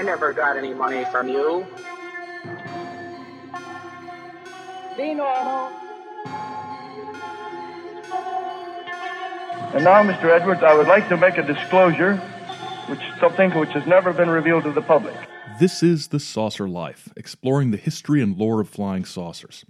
I 0.00 0.02
never 0.02 0.32
got 0.32 0.56
any 0.56 0.72
money 0.72 1.04
from 1.12 1.28
you. 1.28 1.66
Be 4.96 5.12
normal. 5.12 5.70
And 9.74 9.84
now, 9.84 10.02
Mr. 10.02 10.30
Edwards, 10.30 10.62
I 10.62 10.72
would 10.74 10.86
like 10.86 11.06
to 11.10 11.18
make 11.18 11.36
a 11.36 11.42
disclosure, 11.42 12.16
which 12.86 13.00
something 13.20 13.50
which 13.50 13.68
has 13.72 13.86
never 13.86 14.14
been 14.14 14.30
revealed 14.30 14.64
to 14.64 14.72
the 14.72 14.80
public. 14.80 15.14
This 15.60 15.82
is 15.82 16.08
The 16.08 16.18
Saucer 16.18 16.66
Life, 16.66 17.12
exploring 17.14 17.70
the 17.70 17.76
history 17.76 18.22
and 18.22 18.38
lore 18.38 18.62
of 18.62 18.70
flying 18.70 19.04
saucers. 19.04 19.66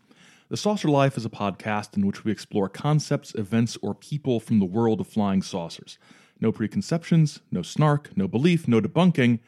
The 0.49 0.57
Saucer 0.57 0.89
Life 0.89 1.17
is 1.17 1.25
a 1.25 1.31
podcast 1.31 1.97
in 1.97 2.07
which 2.07 2.23
we 2.25 2.31
explore 2.31 2.69
concepts, 2.69 3.35
events, 3.35 3.77
or 3.83 3.97
people 3.97 4.39
from 4.39 4.61
the 4.61 4.65
world 4.65 5.01
of 5.01 5.09
flying 5.09 5.43
saucers. 5.43 5.99
No 6.41 6.53
preconceptions, 6.53 7.41
no 7.51 7.63
snark, 7.63 8.17
no 8.17 8.29
belief, 8.29 8.69
no 8.69 8.81
debunking, 8.81 9.41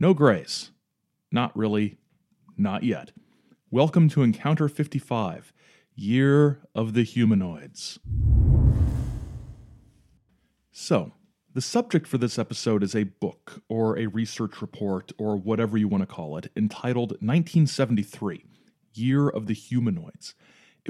no 0.00 0.14
grace. 0.14 0.70
Not 1.30 1.54
really, 1.54 1.98
not 2.56 2.82
yet. 2.82 3.12
Welcome 3.70 4.08
to 4.08 4.22
Encounter 4.22 4.66
55, 4.66 5.52
Year 5.94 6.62
of 6.74 6.94
the 6.94 7.02
Humanoids. 7.02 7.98
So, 10.72 11.12
the 11.52 11.60
subject 11.60 12.06
for 12.06 12.16
this 12.16 12.38
episode 12.38 12.82
is 12.82 12.94
a 12.94 13.02
book, 13.04 13.62
or 13.68 13.98
a 13.98 14.06
research 14.06 14.62
report, 14.62 15.12
or 15.18 15.36
whatever 15.36 15.76
you 15.76 15.86
want 15.86 16.00
to 16.00 16.06
call 16.06 16.38
it, 16.38 16.50
entitled 16.56 17.10
1973 17.20 18.46
Year 18.94 19.28
of 19.28 19.46
the 19.46 19.54
Humanoids. 19.54 20.34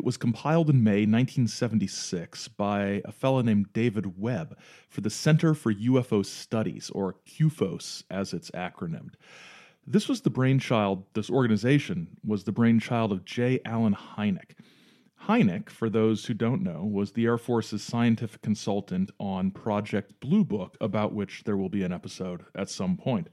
It 0.01 0.07
was 0.07 0.17
compiled 0.17 0.71
in 0.71 0.83
May 0.83 1.05
1976 1.05 2.49
by 2.49 3.03
a 3.05 3.13
fellow 3.13 3.43
named 3.43 3.75
David 3.75 4.19
Webb 4.19 4.57
for 4.89 5.03
the 5.03 5.11
Center 5.11 5.53
for 5.53 5.75
UFO 5.75 6.25
Studies, 6.25 6.89
or 6.95 7.17
CUFOS 7.27 8.05
as 8.11 8.33
it's 8.33 8.51
acronymed. 8.53 9.13
This 9.87 10.09
was 10.09 10.23
the 10.23 10.31
brainchild, 10.31 11.05
this 11.13 11.29
organization 11.29 12.17
was 12.25 12.45
the 12.45 12.51
brainchild 12.51 13.13
of 13.13 13.27
J. 13.27 13.61
Allen 13.67 13.95
Hynek. 13.95 14.53
Hynek, 15.29 15.69
for 15.69 15.91
those 15.91 16.25
who 16.25 16.33
don't 16.33 16.63
know, 16.63 16.83
was 16.83 17.13
the 17.13 17.27
Air 17.27 17.37
Force's 17.37 17.83
scientific 17.83 18.41
consultant 18.41 19.11
on 19.21 19.51
Project 19.51 20.19
Blue 20.19 20.47
Book, 20.47 20.79
about 20.81 21.13
which 21.13 21.45
there 21.45 21.59
will 21.59 21.69
be 21.69 21.83
an 21.83 21.93
episode 21.93 22.47
at 22.55 22.71
some 22.71 22.97
point. 22.97 23.29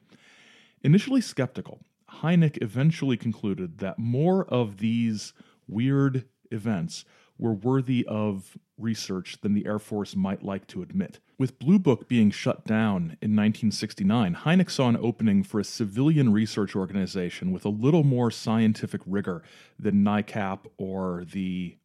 Initially 0.83 1.21
skeptical, 1.21 1.85
Hynek 2.11 2.61
eventually 2.61 3.15
concluded 3.15 3.77
that 3.77 3.97
more 3.97 4.43
of 4.49 4.79
these 4.79 5.31
weird 5.67 6.25
events 6.51 7.05
were 7.37 7.53
worthy 7.53 8.05
of 8.07 8.57
research 8.77 9.37
than 9.41 9.53
the 9.53 9.65
Air 9.65 9.79
Force 9.79 10.15
might 10.15 10.43
like 10.43 10.67
to 10.67 10.81
admit. 10.81 11.19
With 11.37 11.59
Blue 11.59 11.77
Book 11.77 12.07
being 12.07 12.31
shut 12.31 12.65
down 12.65 13.17
in 13.21 13.35
1969, 13.35 14.35
Hynek 14.43 14.71
saw 14.71 14.89
an 14.89 14.97
opening 14.97 15.43
for 15.43 15.59
a 15.59 15.63
civilian 15.63 16.33
research 16.33 16.75
organization 16.75 17.51
with 17.51 17.63
a 17.63 17.69
little 17.69 18.03
more 18.03 18.31
scientific 18.31 19.01
rigor 19.05 19.43
than 19.77 20.03
NICAP 20.03 20.65
or 20.77 21.25
the 21.31 21.77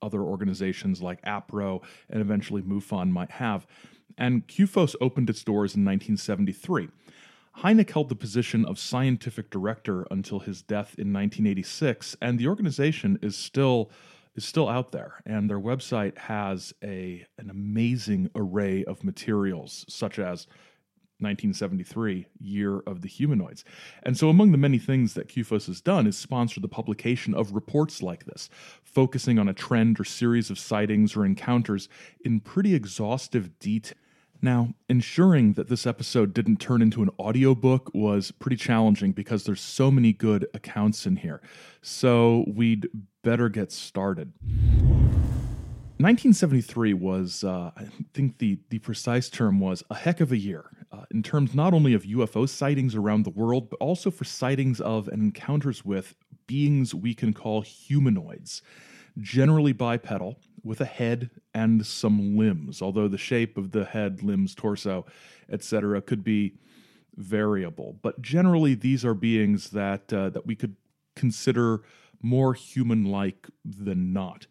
other 0.00 0.22
organizations 0.22 1.02
like 1.02 1.20
APRO 1.22 1.82
and 2.08 2.20
eventually 2.20 2.62
MUFON 2.62 3.10
might 3.10 3.32
have. 3.32 3.66
And 4.16 4.46
CUFOS 4.46 4.94
opened 5.00 5.30
its 5.30 5.42
doors 5.42 5.74
in 5.74 5.84
1973. 5.84 6.88
Hynek 7.62 7.90
held 7.90 8.08
the 8.08 8.14
position 8.14 8.64
of 8.64 8.78
scientific 8.78 9.50
director 9.50 10.06
until 10.12 10.38
his 10.38 10.62
death 10.62 10.94
in 10.96 11.12
1986, 11.12 12.16
and 12.22 12.38
the 12.38 12.46
organization 12.46 13.18
is 13.20 13.36
still 13.36 13.90
is 14.36 14.44
still 14.44 14.68
out 14.68 14.92
there. 14.92 15.14
And 15.26 15.50
their 15.50 15.58
website 15.58 16.16
has 16.18 16.72
a 16.84 17.26
an 17.36 17.50
amazing 17.50 18.30
array 18.36 18.84
of 18.84 19.02
materials, 19.02 19.84
such 19.88 20.20
as 20.20 20.46
1973, 21.20 22.26
Year 22.38 22.78
of 22.86 23.00
the 23.00 23.08
Humanoids. 23.08 23.64
And 24.04 24.16
so, 24.16 24.28
among 24.28 24.52
the 24.52 24.58
many 24.58 24.78
things 24.78 25.14
that 25.14 25.26
CUFOS 25.26 25.66
has 25.66 25.80
done 25.80 26.06
is 26.06 26.16
sponsor 26.16 26.60
the 26.60 26.68
publication 26.68 27.34
of 27.34 27.54
reports 27.54 28.04
like 28.04 28.24
this, 28.24 28.48
focusing 28.84 29.36
on 29.36 29.48
a 29.48 29.52
trend 29.52 29.98
or 29.98 30.04
series 30.04 30.48
of 30.48 30.60
sightings 30.60 31.16
or 31.16 31.26
encounters 31.26 31.88
in 32.24 32.38
pretty 32.38 32.76
exhaustive 32.76 33.58
detail. 33.58 33.98
Now, 34.40 34.74
ensuring 34.88 35.54
that 35.54 35.68
this 35.68 35.84
episode 35.86 36.32
didn't 36.32 36.58
turn 36.58 36.80
into 36.80 37.02
an 37.02 37.10
audiobook 37.18 37.90
was 37.92 38.30
pretty 38.30 38.56
challenging 38.56 39.10
because 39.12 39.44
there's 39.44 39.60
so 39.60 39.90
many 39.90 40.12
good 40.12 40.46
accounts 40.54 41.06
in 41.06 41.16
here. 41.16 41.42
So 41.82 42.44
we'd 42.46 42.88
better 43.24 43.48
get 43.48 43.72
started. 43.72 44.32
1973 46.00 46.94
was, 46.94 47.42
uh, 47.42 47.72
I 47.76 47.86
think 48.14 48.38
the, 48.38 48.60
the 48.70 48.78
precise 48.78 49.28
term 49.28 49.58
was, 49.58 49.82
a 49.90 49.96
heck 49.96 50.20
of 50.20 50.30
a 50.30 50.36
year 50.36 50.70
uh, 50.92 51.02
in 51.10 51.24
terms 51.24 51.52
not 51.56 51.74
only 51.74 51.92
of 51.92 52.04
UFO 52.04 52.48
sightings 52.48 52.94
around 52.94 53.24
the 53.24 53.30
world, 53.30 53.68
but 53.68 53.78
also 53.80 54.08
for 54.08 54.22
sightings 54.24 54.80
of 54.80 55.08
and 55.08 55.20
encounters 55.20 55.84
with 55.84 56.14
beings 56.46 56.94
we 56.94 57.14
can 57.14 57.32
call 57.34 57.62
humanoids, 57.62 58.62
generally 59.18 59.72
bipedal, 59.72 60.38
with 60.62 60.80
a 60.80 60.86
head 60.86 61.30
and 61.54 61.84
some 61.86 62.36
limbs, 62.36 62.82
although 62.82 63.08
the 63.08 63.18
shape 63.18 63.56
of 63.56 63.70
the 63.72 63.84
head, 63.84 64.22
limbs, 64.22 64.54
torso, 64.54 65.06
etc., 65.50 66.00
could 66.02 66.24
be 66.24 66.54
variable. 67.16 67.98
But 68.02 68.22
generally, 68.22 68.74
these 68.74 69.04
are 69.04 69.14
beings 69.14 69.70
that 69.70 70.12
uh, 70.12 70.30
that 70.30 70.46
we 70.46 70.54
could 70.54 70.76
consider 71.16 71.82
more 72.22 72.54
human-like 72.54 73.48
than 73.64 74.12
not. 74.12 74.46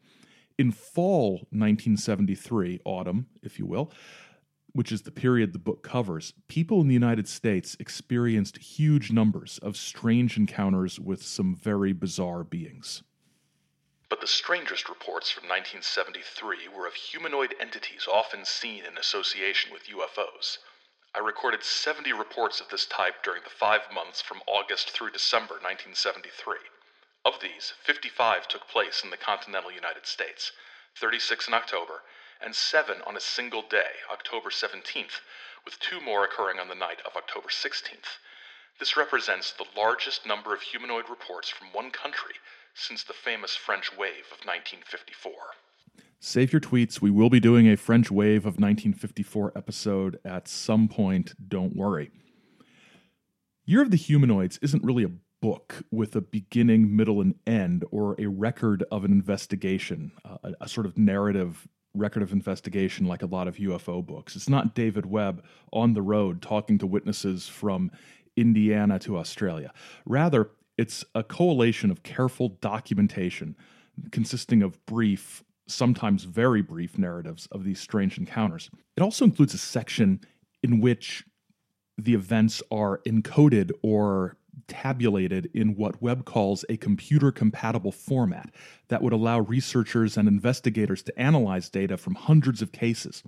In 0.57 0.71
fall 0.71 1.33
1973, 1.51 2.81
autumn, 2.83 3.27
if 3.43 3.59
you 3.59 3.65
will, 3.65 3.91
which 4.73 4.91
is 4.91 5.03
the 5.03 5.11
period 5.11 5.53
the 5.53 5.59
book 5.59 5.83
covers, 5.83 6.33
people 6.47 6.81
in 6.81 6.87
the 6.87 6.93
United 6.93 7.27
States 7.27 7.75
experienced 7.79 8.57
huge 8.57 9.11
numbers 9.11 9.59
of 9.61 9.77
strange 9.77 10.37
encounters 10.37 10.99
with 10.99 11.21
some 11.23 11.55
very 11.55 11.93
bizarre 11.93 12.43
beings. 12.43 13.03
But 14.09 14.21
the 14.21 14.27
strangest 14.27 14.87
reports 14.87 15.29
from 15.29 15.49
1973 15.49 16.69
were 16.69 16.87
of 16.87 16.95
humanoid 16.95 17.53
entities 17.59 18.07
often 18.07 18.45
seen 18.45 18.85
in 18.85 18.97
association 18.97 19.73
with 19.73 19.87
UFOs. 19.89 20.59
I 21.13 21.19
recorded 21.19 21.61
70 21.65 22.13
reports 22.13 22.61
of 22.61 22.69
this 22.69 22.85
type 22.85 23.21
during 23.21 23.43
the 23.43 23.49
five 23.49 23.91
months 23.91 24.21
from 24.21 24.43
August 24.47 24.91
through 24.91 25.11
December 25.11 25.55
1973. 25.55 26.57
Of 27.25 27.41
these, 27.41 27.73
55 27.83 28.47
took 28.47 28.69
place 28.69 29.03
in 29.03 29.09
the 29.09 29.17
continental 29.17 29.71
United 29.71 30.07
States, 30.07 30.53
36 30.95 31.49
in 31.49 31.53
October, 31.53 32.03
and 32.39 32.55
7 32.55 33.01
on 33.01 33.17
a 33.17 33.19
single 33.19 33.61
day, 33.61 33.99
October 34.09 34.49
17th, 34.49 35.19
with 35.65 35.81
two 35.81 35.99
more 35.99 36.23
occurring 36.23 36.59
on 36.61 36.69
the 36.69 36.75
night 36.75 37.01
of 37.01 37.17
October 37.17 37.49
16th. 37.49 38.19
This 38.79 38.95
represents 38.95 39.53
the 39.53 39.65
largest 39.75 40.27
number 40.27 40.53
of 40.53 40.61
humanoid 40.61 41.09
reports 41.09 41.49
from 41.49 41.67
one 41.73 41.89
country 41.89 42.35
since 42.75 43.03
the 43.03 43.13
famous 43.13 43.55
French 43.55 43.91
wave 43.97 44.25
of 44.31 44.45
1954. 44.45 45.31
Save 46.19 46.53
your 46.53 46.59
tweets. 46.59 47.01
We 47.01 47.09
will 47.09 47.29
be 47.29 47.39
doing 47.39 47.67
a 47.67 47.75
French 47.75 48.11
Wave 48.11 48.41
of 48.41 48.59
1954 48.59 49.53
episode 49.55 50.19
at 50.25 50.47
some 50.47 50.87
point. 50.87 51.33
Don't 51.47 51.75
worry. 51.75 52.11
Year 53.65 53.81
of 53.81 53.91
the 53.91 53.97
Humanoids 53.97 54.59
isn't 54.61 54.83
really 54.83 55.03
a 55.03 55.11
book 55.41 55.83
with 55.91 56.15
a 56.15 56.21
beginning, 56.21 56.95
middle, 56.95 57.21
and 57.21 57.35
end, 57.45 57.83
or 57.91 58.15
a 58.19 58.25
record 58.27 58.83
of 58.91 59.05
an 59.05 59.11
investigation, 59.11 60.11
uh, 60.25 60.37
a, 60.43 60.53
a, 60.61 60.67
sort 60.67 60.85
of 60.87 60.97
narrative 60.97 61.67
record 61.93 62.23
of 62.23 62.31
investigation 62.31 63.05
like 63.05 63.21
a 63.21 63.27
lot 63.27 63.47
of 63.47 63.57
UFO 63.57 64.05
books. 64.05 64.35
It's 64.35 64.49
not 64.49 64.73
David 64.73 65.05
Webb 65.05 65.43
on 65.71 65.93
the 65.93 66.01
road 66.01 66.41
talking 66.41 66.77
to 66.79 66.87
witnesses 66.87 67.47
from 67.47 67.91
Indiana 68.37 68.99
to 68.99 69.17
Australia. 69.17 69.73
Rather, 70.05 70.51
it's 70.77 71.03
a 71.13 71.23
coalition 71.23 71.91
of 71.91 72.03
careful 72.03 72.49
documentation 72.61 73.55
consisting 74.11 74.61
of 74.61 74.85
brief, 74.85 75.43
sometimes 75.67 76.23
very 76.23 76.61
brief 76.61 76.97
narratives 76.97 77.47
of 77.51 77.63
these 77.63 77.79
strange 77.79 78.17
encounters. 78.17 78.69
It 78.95 79.01
also 79.01 79.25
includes 79.25 79.53
a 79.53 79.57
section 79.57 80.21
in 80.63 80.79
which 80.79 81.25
the 81.97 82.13
events 82.13 82.61
are 82.71 83.01
encoded 83.07 83.71
or 83.81 84.37
tabulated 84.67 85.49
in 85.53 85.75
what 85.75 86.01
Webb 86.01 86.25
calls 86.25 86.65
a 86.69 86.77
computer 86.77 87.31
compatible 87.31 87.91
format 87.91 88.53
that 88.89 89.01
would 89.01 89.13
allow 89.13 89.39
researchers 89.39 90.17
and 90.17 90.27
investigators 90.27 91.03
to 91.03 91.19
analyze 91.19 91.69
data 91.69 91.97
from 91.97 92.15
hundreds 92.15 92.61
of 92.61 92.71
cases. 92.71 93.23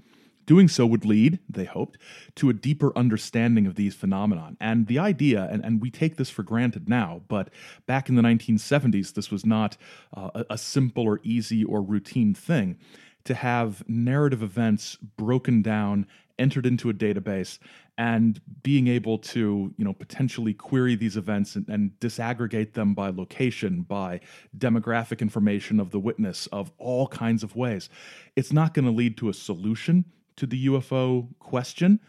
Doing 0.50 0.68
so 0.68 0.88
would 0.88 1.06
lead, 1.06 1.38
they 1.48 1.66
hoped, 1.66 2.00
to 2.34 2.50
a 2.50 2.54
deeper 2.54 2.92
understanding 2.98 3.68
of 3.68 3.76
these 3.76 3.94
phenomenon. 3.94 4.58
And 4.60 4.88
the 4.88 4.98
idea, 4.98 5.48
and, 5.52 5.64
and 5.64 5.80
we 5.80 5.92
take 5.92 6.18
this 6.18 6.32
for 6.32 6.42
granted 6.42 6.90
now, 6.90 7.22
but 7.28 7.52
back 7.86 8.10
in 8.10 8.16
the 8.16 8.24
1970s, 8.24 9.14
this 9.14 9.30
was 9.30 9.46
not 9.46 9.78
uh, 10.18 10.32
a, 10.34 10.46
a 10.50 10.58
simple 10.58 11.04
or 11.04 11.20
easy 11.22 11.64
or 11.64 11.84
routine 11.84 12.34
thing 12.34 12.80
to 13.26 13.36
have 13.36 13.88
narrative 13.88 14.42
events 14.42 14.96
broken 15.18 15.62
down 15.62 16.08
entered 16.40 16.66
into 16.66 16.90
a 16.90 16.94
database 16.96 17.60
and 18.00 18.42
being 18.64 18.88
able 18.88 19.20
to 19.20 19.72
you 19.78 19.86
know 19.86 19.94
potentially 19.94 20.54
query 20.54 20.96
these 20.96 21.16
events 21.18 21.58
and, 21.58 21.68
and, 21.68 21.92
disaggregate 22.00 22.74
them 22.74 22.94
by 22.96 23.10
location 23.10 23.82
by 23.82 24.20
demographic 24.58 25.20
information 25.20 25.82
of 25.82 25.92
the 25.92 26.00
witness 26.00 26.48
of 26.48 26.72
all 26.78 27.08
kinds 27.08 27.44
of 27.44 27.58
ways 27.58 27.90
it's 28.38 28.54
not 28.54 28.74
going 28.74 28.86
to 28.86 28.92
lead 28.92 29.18
to 29.18 29.28
a 29.28 29.34
solution 29.34 30.06
to 30.40 30.48
the 30.48 30.68
UFO 30.68 31.28
question, 31.40 32.00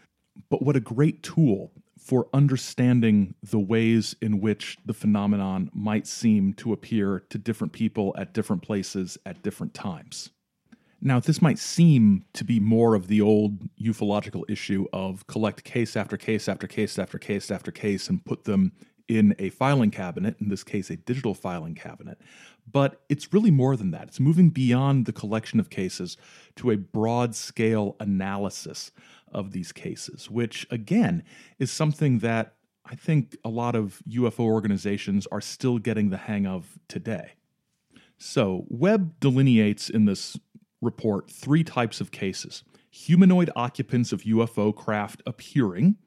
but 0.49 0.61
what 0.61 0.75
a 0.75 0.79
great 0.79 1.21
tool 1.21 1.71
for 1.99 2.27
understanding 2.33 3.35
the 3.43 3.59
ways 3.59 4.15
in 4.21 4.41
which 4.41 4.77
the 4.85 4.93
phenomenon 4.93 5.69
might 5.73 6.07
seem 6.07 6.53
to 6.53 6.73
appear 6.73 7.23
to 7.29 7.37
different 7.37 7.73
people 7.73 8.15
at 8.17 8.33
different 8.33 8.63
places 8.63 9.17
at 9.25 9.43
different 9.43 9.73
times. 9.73 10.31
Now, 11.01 11.19
this 11.19 11.41
might 11.41 11.59
seem 11.59 12.25
to 12.33 12.43
be 12.43 12.59
more 12.59 12.95
of 12.95 13.07
the 13.07 13.21
old 13.21 13.69
ufological 13.77 14.43
issue 14.49 14.85
of 14.93 15.25
collect 15.27 15.63
case 15.63 15.95
after 15.95 16.15
case 16.15 16.47
after 16.47 16.67
case 16.67 16.97
after 16.97 17.17
case 17.17 17.51
after 17.51 17.71
case 17.71 18.07
and 18.07 18.23
put 18.23 18.45
them 18.45 18.71
in 19.11 19.35
a 19.39 19.49
filing 19.49 19.91
cabinet, 19.91 20.37
in 20.39 20.47
this 20.47 20.63
case, 20.63 20.89
a 20.89 20.95
digital 20.95 21.33
filing 21.33 21.75
cabinet. 21.75 22.17
But 22.71 23.01
it's 23.09 23.33
really 23.33 23.51
more 23.51 23.75
than 23.75 23.91
that. 23.91 24.07
It's 24.07 24.21
moving 24.21 24.49
beyond 24.49 25.05
the 25.05 25.11
collection 25.11 25.59
of 25.59 25.69
cases 25.69 26.15
to 26.55 26.71
a 26.71 26.77
broad 26.77 27.35
scale 27.35 27.97
analysis 27.99 28.91
of 29.29 29.51
these 29.51 29.73
cases, 29.73 30.29
which 30.29 30.65
again 30.71 31.23
is 31.59 31.71
something 31.71 32.19
that 32.19 32.53
I 32.85 32.95
think 32.95 33.35
a 33.43 33.49
lot 33.49 33.75
of 33.75 34.01
UFO 34.09 34.39
organizations 34.39 35.27
are 35.29 35.41
still 35.41 35.77
getting 35.77 36.09
the 36.09 36.17
hang 36.17 36.47
of 36.47 36.79
today. 36.87 37.33
So, 38.17 38.65
Webb 38.69 39.19
delineates 39.19 39.89
in 39.89 40.05
this 40.05 40.39
report 40.81 41.29
three 41.29 41.65
types 41.65 41.99
of 41.99 42.11
cases 42.11 42.63
humanoid 42.93 43.49
occupants 43.55 44.11
of 44.11 44.21
UFO 44.23 44.73
craft 44.75 45.21
appearing, 45.25 45.97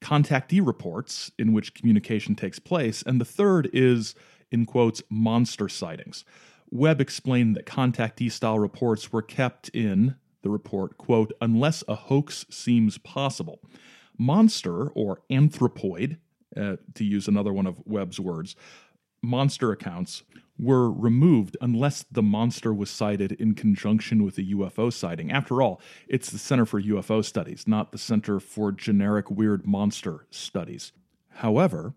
contactee 0.00 0.64
reports 0.64 1.30
in 1.38 1.52
which 1.52 1.74
communication 1.74 2.34
takes 2.34 2.58
place, 2.58 3.02
and 3.02 3.20
the 3.20 3.24
third 3.24 3.68
is, 3.72 4.14
in 4.50 4.66
quotes, 4.66 5.02
monster 5.10 5.68
sightings. 5.68 6.24
Webb 6.70 7.00
explained 7.00 7.56
that 7.56 7.66
contactee 7.66 8.30
style 8.30 8.58
reports 8.58 9.12
were 9.12 9.22
kept 9.22 9.68
in 9.70 10.16
the 10.42 10.50
report, 10.50 10.98
quote, 10.98 11.32
unless 11.40 11.82
a 11.88 11.94
hoax 11.94 12.46
seems 12.50 12.98
possible. 12.98 13.60
Monster 14.18 14.88
or 14.90 15.22
anthropoid, 15.30 16.18
uh, 16.56 16.76
to 16.94 17.04
use 17.04 17.28
another 17.28 17.52
one 17.52 17.66
of 17.66 17.82
Webb's 17.84 18.18
words, 18.18 18.56
monster 19.22 19.72
accounts 19.72 20.22
were 20.58 20.90
removed 20.90 21.56
unless 21.60 22.04
the 22.10 22.22
monster 22.22 22.72
was 22.72 22.90
sighted 22.90 23.32
in 23.32 23.54
conjunction 23.54 24.24
with 24.24 24.38
a 24.38 24.42
UFO 24.42 24.92
sighting. 24.92 25.30
After 25.30 25.60
all, 25.60 25.80
it's 26.08 26.30
the 26.30 26.38
Center 26.38 26.64
for 26.64 26.80
UFO 26.80 27.24
Studies, 27.24 27.64
not 27.66 27.92
the 27.92 27.98
Center 27.98 28.40
for 28.40 28.72
Generic 28.72 29.30
Weird 29.30 29.66
Monster 29.66 30.26
Studies. 30.30 30.92
However, 31.28 31.94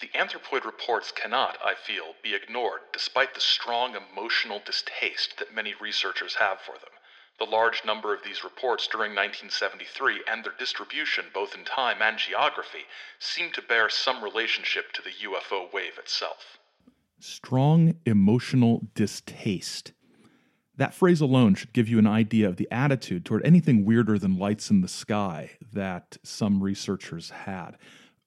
the 0.00 0.08
anthropoid 0.18 0.64
reports 0.64 1.12
cannot, 1.12 1.56
I 1.64 1.74
feel, 1.74 2.14
be 2.22 2.34
ignored 2.34 2.80
despite 2.92 3.32
the 3.32 3.40
strong 3.40 3.94
emotional 3.94 4.60
distaste 4.64 5.38
that 5.38 5.54
many 5.54 5.74
researchers 5.80 6.34
have 6.34 6.60
for 6.60 6.72
them. 6.72 6.93
The 7.38 7.44
large 7.44 7.84
number 7.84 8.14
of 8.14 8.22
these 8.22 8.44
reports 8.44 8.86
during 8.86 9.10
1973 9.10 10.22
and 10.30 10.44
their 10.44 10.54
distribution, 10.58 11.24
both 11.34 11.54
in 11.54 11.64
time 11.64 12.00
and 12.00 12.16
geography, 12.16 12.84
seem 13.18 13.50
to 13.52 13.62
bear 13.62 13.88
some 13.88 14.22
relationship 14.22 14.92
to 14.92 15.02
the 15.02 15.10
UFO 15.10 15.72
wave 15.72 15.98
itself 15.98 16.58
strong 17.24 17.94
emotional 18.04 18.86
distaste. 18.94 19.92
That 20.76 20.94
phrase 20.94 21.20
alone 21.20 21.54
should 21.54 21.72
give 21.72 21.88
you 21.88 21.98
an 21.98 22.06
idea 22.06 22.48
of 22.48 22.56
the 22.56 22.68
attitude 22.70 23.24
toward 23.24 23.44
anything 23.46 23.84
weirder 23.84 24.18
than 24.18 24.38
lights 24.38 24.70
in 24.70 24.80
the 24.80 24.88
sky 24.88 25.52
that 25.72 26.18
some 26.22 26.62
researchers 26.62 27.30
had. 27.30 27.72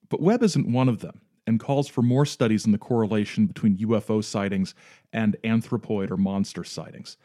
But 0.08 0.22
Webb 0.22 0.42
isn't 0.42 0.72
one 0.72 0.88
of 0.88 1.00
them 1.00 1.20
and 1.46 1.60
calls 1.60 1.88
for 1.88 2.02
more 2.02 2.26
studies 2.26 2.64
in 2.64 2.72
the 2.72 2.78
correlation 2.78 3.46
between 3.46 3.78
UFO 3.78 4.24
sightings 4.24 4.74
and 5.12 5.36
anthropoid 5.44 6.10
or 6.10 6.16
monster 6.16 6.64
sightings. 6.64 7.18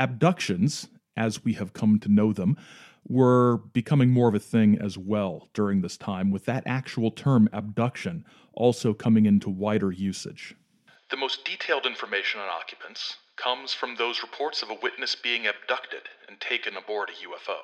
Abductions, 0.00 0.88
as 1.18 1.44
we 1.44 1.52
have 1.54 1.72
come 1.72 1.98
to 2.00 2.08
know 2.08 2.32
them, 2.32 2.56
were 3.06 3.58
becoming 3.72 4.10
more 4.10 4.28
of 4.28 4.34
a 4.34 4.40
thing 4.40 4.78
as 4.80 4.96
well 4.96 5.48
during 5.52 5.80
this 5.80 5.96
time, 5.96 6.30
with 6.30 6.44
that 6.44 6.62
actual 6.66 7.10
term 7.10 7.48
abduction 7.52 8.24
also 8.52 8.94
coming 8.94 9.26
into 9.26 9.50
wider 9.50 9.90
usage. 9.92 10.54
The 11.10 11.16
most 11.16 11.44
detailed 11.44 11.86
information 11.86 12.40
on 12.40 12.48
occupants 12.48 13.16
comes 13.36 13.72
from 13.72 13.94
those 13.94 14.22
reports 14.22 14.62
of 14.62 14.70
a 14.70 14.78
witness 14.82 15.14
being 15.14 15.46
abducted 15.46 16.02
and 16.28 16.40
taken 16.40 16.76
aboard 16.76 17.08
a 17.10 17.26
UFO. 17.26 17.58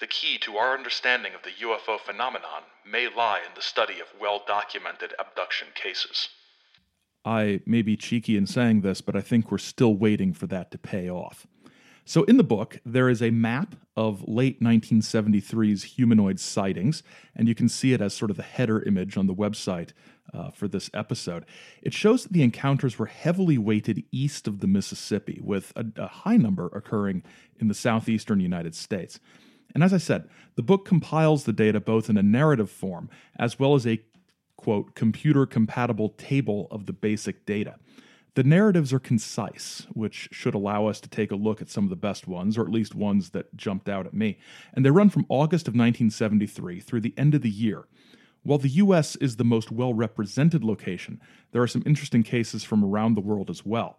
The 0.00 0.06
key 0.08 0.38
to 0.38 0.56
our 0.56 0.76
understanding 0.76 1.32
of 1.34 1.42
the 1.42 1.64
UFO 1.64 2.00
phenomenon 2.00 2.62
may 2.84 3.08
lie 3.14 3.38
in 3.38 3.54
the 3.54 3.62
study 3.62 4.00
of 4.00 4.08
well 4.20 4.42
documented 4.46 5.14
abduction 5.18 5.68
cases. 5.74 6.28
I 7.24 7.60
may 7.66 7.82
be 7.82 7.96
cheeky 7.96 8.36
in 8.36 8.46
saying 8.46 8.80
this, 8.80 9.00
but 9.00 9.14
I 9.14 9.20
think 9.20 9.50
we're 9.50 9.58
still 9.58 9.94
waiting 9.94 10.32
for 10.32 10.48
that 10.48 10.72
to 10.72 10.78
pay 10.78 11.08
off. 11.08 11.46
So, 12.12 12.24
in 12.24 12.36
the 12.36 12.44
book, 12.44 12.78
there 12.84 13.08
is 13.08 13.22
a 13.22 13.30
map 13.30 13.74
of 13.96 14.28
late 14.28 14.60
1973's 14.60 15.82
humanoid 15.82 16.38
sightings, 16.38 17.02
and 17.34 17.48
you 17.48 17.54
can 17.54 17.70
see 17.70 17.94
it 17.94 18.02
as 18.02 18.12
sort 18.12 18.30
of 18.30 18.36
the 18.36 18.42
header 18.42 18.82
image 18.82 19.16
on 19.16 19.28
the 19.28 19.34
website 19.34 19.92
uh, 20.34 20.50
for 20.50 20.68
this 20.68 20.90
episode. 20.92 21.46
It 21.80 21.94
shows 21.94 22.24
that 22.24 22.34
the 22.34 22.42
encounters 22.42 22.98
were 22.98 23.06
heavily 23.06 23.56
weighted 23.56 24.04
east 24.12 24.46
of 24.46 24.60
the 24.60 24.66
Mississippi, 24.66 25.40
with 25.42 25.72
a, 25.74 25.86
a 25.96 26.06
high 26.06 26.36
number 26.36 26.66
occurring 26.74 27.22
in 27.58 27.68
the 27.68 27.74
southeastern 27.74 28.40
United 28.40 28.74
States. 28.74 29.18
And 29.74 29.82
as 29.82 29.94
I 29.94 29.98
said, 29.98 30.28
the 30.54 30.62
book 30.62 30.84
compiles 30.84 31.44
the 31.44 31.52
data 31.54 31.80
both 31.80 32.10
in 32.10 32.18
a 32.18 32.22
narrative 32.22 32.70
form 32.70 33.08
as 33.38 33.58
well 33.58 33.74
as 33.74 33.86
a 33.86 34.02
quote 34.58 34.94
computer 34.94 35.46
compatible 35.46 36.10
table 36.10 36.68
of 36.70 36.84
the 36.84 36.92
basic 36.92 37.46
data. 37.46 37.76
The 38.34 38.44
narratives 38.44 38.94
are 38.94 38.98
concise, 38.98 39.86
which 39.92 40.30
should 40.32 40.54
allow 40.54 40.86
us 40.86 41.00
to 41.00 41.08
take 41.08 41.30
a 41.30 41.36
look 41.36 41.60
at 41.60 41.68
some 41.68 41.84
of 41.84 41.90
the 41.90 41.96
best 41.96 42.26
ones, 42.26 42.56
or 42.56 42.62
at 42.62 42.70
least 42.70 42.94
ones 42.94 43.30
that 43.30 43.54
jumped 43.56 43.90
out 43.90 44.06
at 44.06 44.14
me. 44.14 44.38
And 44.72 44.84
they 44.84 44.90
run 44.90 45.10
from 45.10 45.26
August 45.28 45.68
of 45.68 45.72
1973 45.72 46.80
through 46.80 47.02
the 47.02 47.14
end 47.18 47.34
of 47.34 47.42
the 47.42 47.50
year. 47.50 47.86
While 48.42 48.58
the 48.58 48.70
US 48.70 49.16
is 49.16 49.36
the 49.36 49.44
most 49.44 49.70
well 49.70 49.92
represented 49.92 50.64
location, 50.64 51.20
there 51.52 51.62
are 51.62 51.68
some 51.68 51.82
interesting 51.84 52.22
cases 52.22 52.64
from 52.64 52.82
around 52.82 53.14
the 53.14 53.20
world 53.20 53.50
as 53.50 53.66
well. 53.66 53.98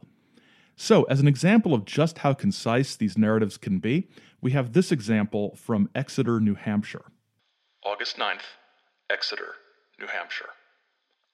So, 0.75 1.03
as 1.03 1.19
an 1.19 1.27
example 1.27 1.75
of 1.75 1.85
just 1.85 2.19
how 2.19 2.33
concise 2.33 2.95
these 2.95 3.17
narratives 3.17 3.57
can 3.57 3.77
be, 3.77 4.09
we 4.41 4.51
have 4.51 4.73
this 4.73 4.91
example 4.91 5.55
from 5.55 5.89
Exeter, 5.93 6.39
New 6.39 6.55
Hampshire. 6.55 7.05
August 7.83 8.17
9th, 8.17 8.57
Exeter, 9.11 9.53
New 9.99 10.07
Hampshire. 10.07 10.49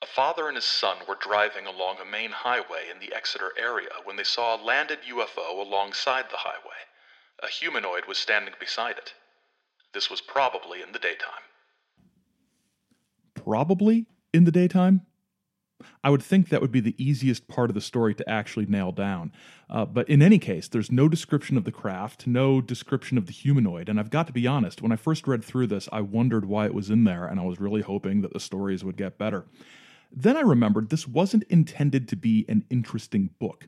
A 0.02 0.08
father 0.08 0.48
and 0.48 0.56
his 0.56 0.66
son 0.66 0.98
were 1.08 1.18
driving 1.20 1.66
along 1.66 1.98
a 2.00 2.06
main 2.06 2.32
highway 2.32 2.88
in 2.90 3.00
the 3.00 3.14
Exeter 3.14 3.52
area 3.58 3.90
when 4.06 4.16
they 4.16 4.24
saw 4.24 4.56
a 4.56 4.64
landed 4.64 5.00
UFO 5.10 5.60
alongside 5.60 6.26
the 6.30 6.38
highway. 6.38 6.80
A 7.44 7.48
humanoid 7.48 8.06
was 8.08 8.18
standing 8.18 8.54
beside 8.60 8.98
it. 8.98 9.14
This 9.94 10.10
was 10.10 10.22
probably 10.22 10.82
in 10.82 10.92
the 10.94 11.00
daytime 11.00 11.44
probably 13.50 14.06
in 14.32 14.44
the 14.44 14.52
daytime. 14.52 15.02
I 16.04 16.10
would 16.10 16.22
think 16.22 16.50
that 16.50 16.62
would 16.62 16.74
be 16.74 16.82
the 16.82 16.96
easiest 17.04 17.48
part 17.48 17.72
of 17.72 17.74
the 17.74 17.82
story 17.82 18.14
to 18.14 18.30
actually 18.30 18.66
nail 18.66 18.92
down. 18.92 19.32
Uh, 19.70 19.86
but 19.86 20.08
in 20.10 20.22
any 20.22 20.38
case, 20.38 20.68
there's 20.68 20.92
no 20.92 21.08
description 21.08 21.58
of 21.58 21.64
the 21.64 21.72
craft, 21.72 22.28
no 22.28 22.62
description 22.62 23.18
of 23.18 23.28
the 23.28 23.32
humanoid. 23.32 23.90
And 23.90 24.00
I've 24.00 24.10
got 24.10 24.28
to 24.28 24.34
be 24.34 24.46
honest, 24.46 24.82
when 24.82 24.92
I 24.92 24.98
first 24.98 25.26
read 25.26 25.44
through 25.44 25.68
this, 25.68 25.88
I 25.92 26.02
wondered 26.02 26.46
why 26.46 26.66
it 26.66 26.74
was 26.74 26.90
in 26.90 27.06
there, 27.06 27.26
and 27.26 27.40
I 27.40 27.44
was 27.44 27.60
really 27.60 27.82
hoping 27.82 28.22
that 28.22 28.34
the 28.34 28.40
stories 28.40 28.84
would 28.84 28.98
get 28.98 29.18
better. 29.18 29.46
Then 30.12 30.36
I 30.36 30.42
remembered 30.42 30.90
this 30.90 31.08
wasn't 31.08 31.44
intended 31.44 32.08
to 32.10 32.16
be 32.16 32.46
an 32.50 32.66
interesting 32.70 33.30
book. 33.40 33.68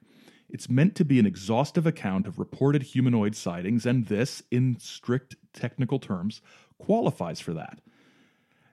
It's 0.50 0.70
meant 0.70 0.96
to 0.96 1.06
be 1.06 1.20
an 1.20 1.26
exhaustive 1.26 1.88
account 1.88 2.28
of 2.28 2.40
reported 2.40 2.84
humanoid 2.84 3.36
sightings, 3.36 3.86
and 3.86 4.08
this, 4.08 4.44
in 4.52 4.78
strict 4.80 5.36
technical 5.54 6.00
terms, 6.00 6.42
qualifies 6.78 7.40
for 7.40 7.54
that. 7.54 7.80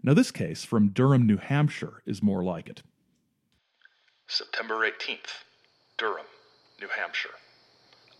Now, 0.02 0.14
this 0.14 0.30
case 0.30 0.64
from 0.64 0.88
Durham, 0.88 1.26
New 1.26 1.36
Hampshire, 1.36 2.02
is 2.06 2.22
more 2.22 2.42
like 2.42 2.68
it. 2.68 2.82
September 4.26 4.76
18th, 4.76 5.44
Durham, 5.96 6.26
New 6.80 6.88
Hampshire. 6.88 7.34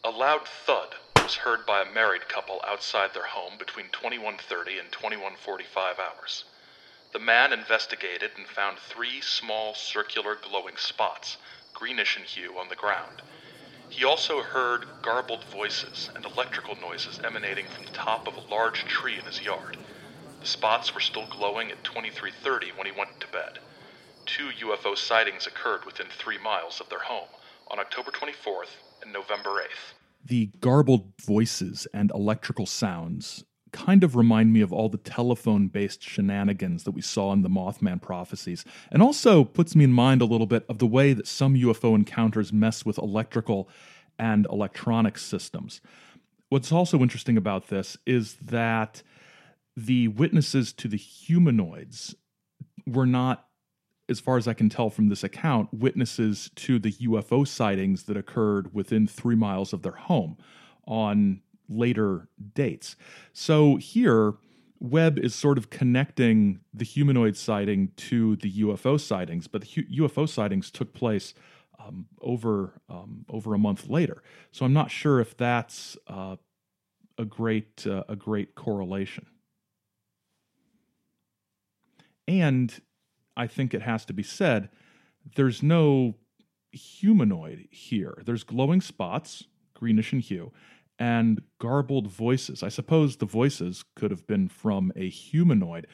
A 0.05 0.11
loud 0.11 0.47
thud 0.47 0.95
was 1.17 1.35
heard 1.35 1.67
by 1.67 1.83
a 1.83 1.93
married 1.93 2.29
couple 2.29 2.61
outside 2.67 3.13
their 3.13 3.27
home 3.27 3.59
between 3.59 3.89
21:30 3.89 4.79
and 4.79 4.91
21:45 4.93 5.99
hours. 5.99 6.45
The 7.13 7.19
man 7.19 7.53
investigated 7.53 8.33
and 8.37 8.47
found 8.47 8.79
three 8.79 9.23
small 9.23 9.75
circular 9.75 10.37
glowing 10.37 10.77
spots, 10.77 11.39
greenish 11.73 12.19
in 12.19 12.25
hue, 12.25 12.59
on 12.59 12.69
the 12.69 12.77
ground. 12.77 13.23
He 13.89 14.05
also 14.05 14.43
heard 14.43 14.85
garbled 15.03 15.45
voices 15.45 16.11
and 16.15 16.27
electrical 16.27 16.77
noises 16.77 17.19
emanating 17.25 17.65
from 17.69 17.87
the 17.87 17.93
top 17.93 18.29
of 18.29 18.37
a 18.37 18.51
large 18.51 18.85
tree 18.85 19.19
in 19.19 19.25
his 19.25 19.41
yard. 19.41 19.79
The 20.41 20.47
spots 20.47 20.95
were 20.95 21.01
still 21.01 21.27
glowing 21.31 21.71
at 21.71 21.83
23:30 21.83 22.77
when 22.77 22.87
he 22.87 22.93
went 22.93 23.19
to 23.21 23.27
bed. 23.29 23.59
Two 24.27 24.51
UFO 24.51 24.95
sightings 24.95 25.47
occurred 25.47 25.87
within 25.87 26.09
3 26.11 26.37
miles 26.37 26.81
of 26.81 26.91
their 26.91 27.01
home 27.01 27.29
on 27.69 27.79
October 27.79 28.11
24th 28.11 28.77
and 29.03 29.13
November 29.13 29.63
8th. 29.63 29.95
The 30.25 30.51
garbled 30.61 31.15
voices 31.23 31.87
and 31.95 32.11
electrical 32.11 32.67
sounds 32.67 33.45
kind 33.73 34.05
of 34.05 34.17
remind 34.17 34.53
me 34.53 34.61
of 34.61 34.73
all 34.73 34.89
the 34.89 34.99
telephone 34.99 35.69
based 35.69 36.03
shenanigans 36.03 36.85
that 36.85 36.93
we 36.93 37.03
saw 37.03 37.33
in 37.33 37.43
the 37.43 37.49
Mothman 37.49 38.01
prophecies, 38.01 38.65
and 38.91 39.03
also 39.03 39.45
puts 39.45 39.75
me 39.75 39.85
in 39.85 39.93
mind 39.93 40.21
a 40.21 40.27
little 40.27 40.47
bit 40.47 40.65
of 40.69 40.79
the 40.79 40.87
way 40.87 41.13
that 41.13 41.27
some 41.27 41.55
UFO 41.55 41.95
encounters 41.95 42.53
mess 42.53 42.85
with 42.85 42.99
electrical 42.99 43.69
and 44.19 44.47
electronic 44.51 45.19
systems. 45.19 45.81
What's 46.49 46.73
also 46.73 46.99
interesting 47.01 47.37
about 47.37 47.69
this 47.69 47.97
is 48.07 48.37
that 48.43 49.03
the 49.77 50.09
witnesses 50.09 50.73
to 50.73 50.89
the 50.89 50.97
humanoids 50.97 52.15
were 52.87 53.07
not, 53.07 53.47
as 54.09 54.19
far 54.19 54.37
as 54.39 54.49
I 54.49 54.55
can 54.55 54.69
tell 54.69 54.91
from 54.91 55.09
this 55.09 55.23
account, 55.23 55.73
witnesses 55.73 56.51
to 56.57 56.79
the 56.79 56.93
UFO 56.93 57.47
sightings 57.47 58.05
that 58.05 58.17
occurred 58.17 58.75
within 58.75 59.07
three 59.07 59.37
miles 59.37 59.73
of 59.73 59.83
their 59.83 59.93
home 59.93 60.39
on 60.87 61.43
later 61.69 62.29
dates. 62.55 62.97
So 63.33 63.77
here, 63.77 64.35
Webb 64.81 65.19
is 65.19 65.35
sort 65.35 65.59
of 65.59 65.71
connecting 65.71 66.61
the 66.73 66.85
humanoid 66.85 67.37
sighting 67.37 67.91
to 67.97 68.37
the 68.37 68.53
UFO 68.61 69.01
sightings, 69.01 69.49
but 69.49 69.63
the 69.63 69.67
UFO 69.67 70.29
sightings 70.29 70.71
took 70.71 70.95
place 70.95 71.35
um, 71.79 72.07
over 72.21 72.81
um, 72.89 73.25
over 73.29 73.55
a 73.55 73.59
month 73.59 73.89
later. 73.89 74.23
So 74.51 74.65
I'm 74.65 74.73
not 74.73 74.91
sure 74.91 75.21
if 75.21 75.37
that's 75.37 75.97
uh, 76.07 76.37
a 77.17 77.25
great 77.25 77.87
uh, 77.87 78.05
a 78.09 78.17
great 78.17 78.55
correlation. 78.55 79.27
And 82.27 82.75
I 83.37 83.47
think 83.47 83.73
it 83.73 83.83
has 83.83 84.05
to 84.07 84.13
be 84.13 84.23
said, 84.23 84.69
there's 85.37 85.63
no 85.63 86.17
humanoid 86.73 87.69
here. 87.71 88.23
There's 88.27 88.45
glowing 88.45 88.81
spots, 88.81 89.45
greenish 89.75 90.13
in 90.13 90.21
hue, 90.21 90.53
and 90.99 91.43
garbled 91.59 92.09
voices. 92.11 92.63
I 92.63 92.69
suppose 92.69 93.17
the 93.17 93.27
voices 93.27 93.85
could 93.95 94.11
have 94.11 94.27
been 94.27 94.49
from 94.49 94.93
a 94.97 95.09
humanoid, 95.09 95.87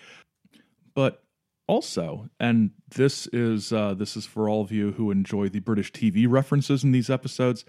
but 0.94 1.22
also, 1.66 2.28
and 2.38 2.70
this 2.94 3.26
is 3.28 3.72
uh, 3.72 3.94
this 3.94 4.16
is 4.16 4.26
for 4.26 4.48
all 4.48 4.60
of 4.60 4.70
you 4.70 4.92
who 4.92 5.10
enjoy 5.10 5.48
the 5.48 5.60
British 5.60 5.92
TV 5.92 6.26
references 6.28 6.84
in 6.84 6.92
these 6.92 7.10
episodes. 7.10 7.64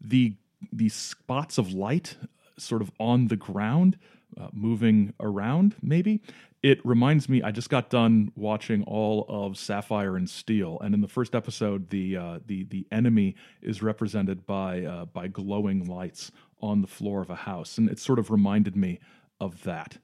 The 0.00 0.34
the 0.72 0.88
spots 0.88 1.58
of 1.58 1.72
light, 1.72 2.16
sort 2.58 2.82
of 2.82 2.90
on 2.98 3.28
the 3.28 3.36
ground, 3.36 3.96
uh, 4.36 4.48
moving 4.52 5.14
around. 5.20 5.76
Maybe 5.80 6.20
it 6.62 6.84
reminds 6.84 7.28
me. 7.28 7.42
I 7.42 7.52
just 7.52 7.70
got 7.70 7.90
done 7.90 8.32
watching 8.34 8.82
all 8.84 9.24
of 9.28 9.56
Sapphire 9.56 10.16
and 10.16 10.28
Steel, 10.28 10.78
and 10.80 10.94
in 10.94 11.00
the 11.00 11.08
first 11.08 11.34
episode, 11.34 11.90
the 11.90 12.16
uh, 12.16 12.38
the 12.44 12.64
the 12.64 12.86
enemy 12.90 13.36
is 13.62 13.82
represented 13.82 14.46
by 14.46 14.82
uh, 14.82 15.04
by 15.06 15.28
glowing 15.28 15.86
lights 15.86 16.32
on 16.60 16.80
the 16.80 16.86
floor 16.86 17.22
of 17.22 17.30
a 17.30 17.36
house, 17.36 17.78
and 17.78 17.88
it 17.88 17.98
sort 17.98 18.18
of 18.18 18.30
reminded 18.30 18.76
me 18.76 19.00
of 19.40 19.62
that. 19.64 19.98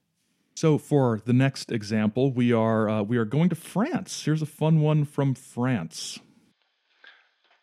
So 0.55 0.79
for 0.79 1.21
the 1.25 1.33
next 1.33 1.73
example, 1.73 2.31
we 2.33 2.53
are 2.53 2.89
uh, 2.89 3.03
we 3.03 3.17
are 3.17 3.25
going 3.25 3.49
to 3.49 3.57
France. 3.57 4.25
Here's 4.25 4.43
a 4.43 4.47
fun 4.47 4.81
one 4.81 5.05
from 5.05 5.35
France. 5.35 6.21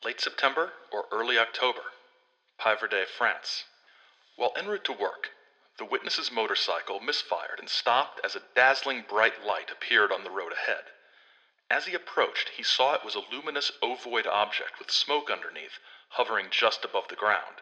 Late 0.03 0.19
September 0.19 0.71
or 0.91 1.05
early 1.11 1.37
October, 1.37 1.81
Piverde, 2.59 3.05
France. 3.05 3.63
While 4.35 4.53
en 4.57 4.67
route 4.67 4.83
to 4.85 4.93
work, 4.93 5.29
the 5.77 5.85
witness's 5.85 6.31
motorcycle 6.31 6.99
misfired 6.99 7.59
and 7.59 7.69
stopped 7.69 8.19
as 8.25 8.35
a 8.35 8.41
dazzling 8.55 9.05
bright 9.07 9.45
light 9.45 9.71
appeared 9.71 10.11
on 10.11 10.23
the 10.23 10.31
road 10.31 10.51
ahead. 10.51 10.83
As 11.69 11.85
he 11.85 11.93
approached, 11.93 12.49
he 12.49 12.63
saw 12.63 12.93
it 12.93 13.05
was 13.05 13.15
a 13.15 13.23
luminous 13.31 13.71
ovoid 13.81 14.27
object 14.27 14.79
with 14.79 14.91
smoke 14.91 15.31
underneath, 15.31 15.79
hovering 16.09 16.47
just 16.51 16.83
above 16.83 17.07
the 17.07 17.15
ground. 17.15 17.61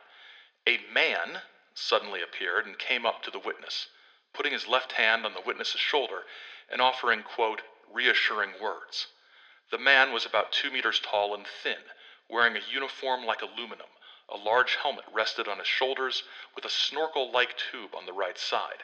A 0.68 0.80
man 0.92 1.44
suddenly 1.74 2.22
appeared 2.22 2.66
and 2.66 2.78
came 2.78 3.06
up 3.06 3.24
to 3.24 3.32
the 3.32 3.40
witness 3.40 3.88
putting 4.34 4.52
his 4.54 4.68
left 4.68 4.92
hand 4.94 5.26
on 5.26 5.34
the 5.34 5.42
witness's 5.42 5.82
shoulder 5.82 6.26
and 6.70 6.82
offering, 6.82 7.24
quote, 7.24 7.62
reassuring 7.92 8.60
words. 8.62 9.08
The 9.72 9.78
man 9.78 10.14
was 10.14 10.26
about 10.26 10.52
two 10.52 10.70
meters 10.70 11.00
tall 11.00 11.34
and 11.34 11.48
thin, 11.48 11.84
wearing 12.30 12.56
a 12.56 12.62
uniform 12.72 13.26
like 13.26 13.42
aluminum. 13.42 13.88
A 14.30 14.38
large 14.38 14.76
helmet 14.76 15.06
rested 15.12 15.48
on 15.48 15.58
his 15.58 15.68
shoulders 15.68 16.24
with 16.56 16.64
a 16.64 16.70
snorkel 16.70 17.32
like 17.32 17.58
tube 17.58 17.96
on 17.96 18.06
the 18.06 18.14
right 18.14 18.38
side. 18.38 18.84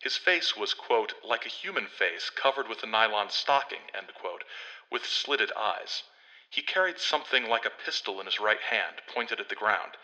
His 0.00 0.16
face 0.16 0.54
was, 0.56 0.72
quote, 0.72 1.14
like 1.24 1.44
a 1.44 1.50
human 1.50 1.88
face 1.88 2.30
covered 2.30 2.68
with 2.68 2.82
a 2.82 2.86
nylon 2.86 3.30
stocking, 3.30 3.90
end 3.92 4.14
quote, 4.14 4.44
with 4.90 5.04
slitted 5.04 5.50
eyes. 5.56 6.04
He 6.48 6.62
carried 6.62 7.00
something 7.00 7.48
like 7.48 7.64
a 7.64 7.70
pistol 7.70 8.20
in 8.20 8.26
his 8.26 8.38
right 8.38 8.60
hand, 8.60 9.02
pointed 9.08 9.40
at 9.40 9.48
the 9.48 9.56
ground. 9.56 9.96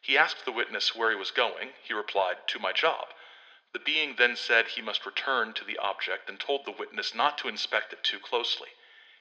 He 0.00 0.16
asked 0.16 0.44
the 0.44 0.52
witness 0.52 0.96
where 0.96 1.10
he 1.10 1.16
was 1.16 1.30
going. 1.30 1.70
He 1.82 1.92
replied, 1.92 2.36
To 2.48 2.58
my 2.58 2.72
job. 2.72 3.08
The 3.72 3.78
being 3.78 4.16
then 4.16 4.34
said 4.34 4.66
he 4.66 4.82
must 4.82 5.06
return 5.06 5.52
to 5.54 5.64
the 5.64 5.78
object 5.78 6.28
and 6.28 6.40
told 6.40 6.64
the 6.64 6.72
witness 6.76 7.14
not 7.14 7.38
to 7.38 7.48
inspect 7.48 7.92
it 7.92 8.02
too 8.02 8.18
closely. 8.18 8.68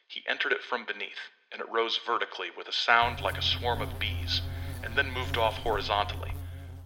He 0.07 0.23
entered 0.27 0.53
it 0.53 0.63
from 0.63 0.85
beneath, 0.85 1.29
and 1.51 1.61
it 1.61 1.69
rose 1.69 1.99
vertically 2.05 2.49
with 2.57 2.67
a 2.67 2.73
sound 2.73 3.21
like 3.21 3.37
a 3.37 3.43
swarm 3.43 3.81
of 3.81 3.99
bees, 3.99 4.41
and 4.83 4.95
then 4.95 5.11
moved 5.11 5.37
off 5.37 5.57
horizontally. 5.57 6.33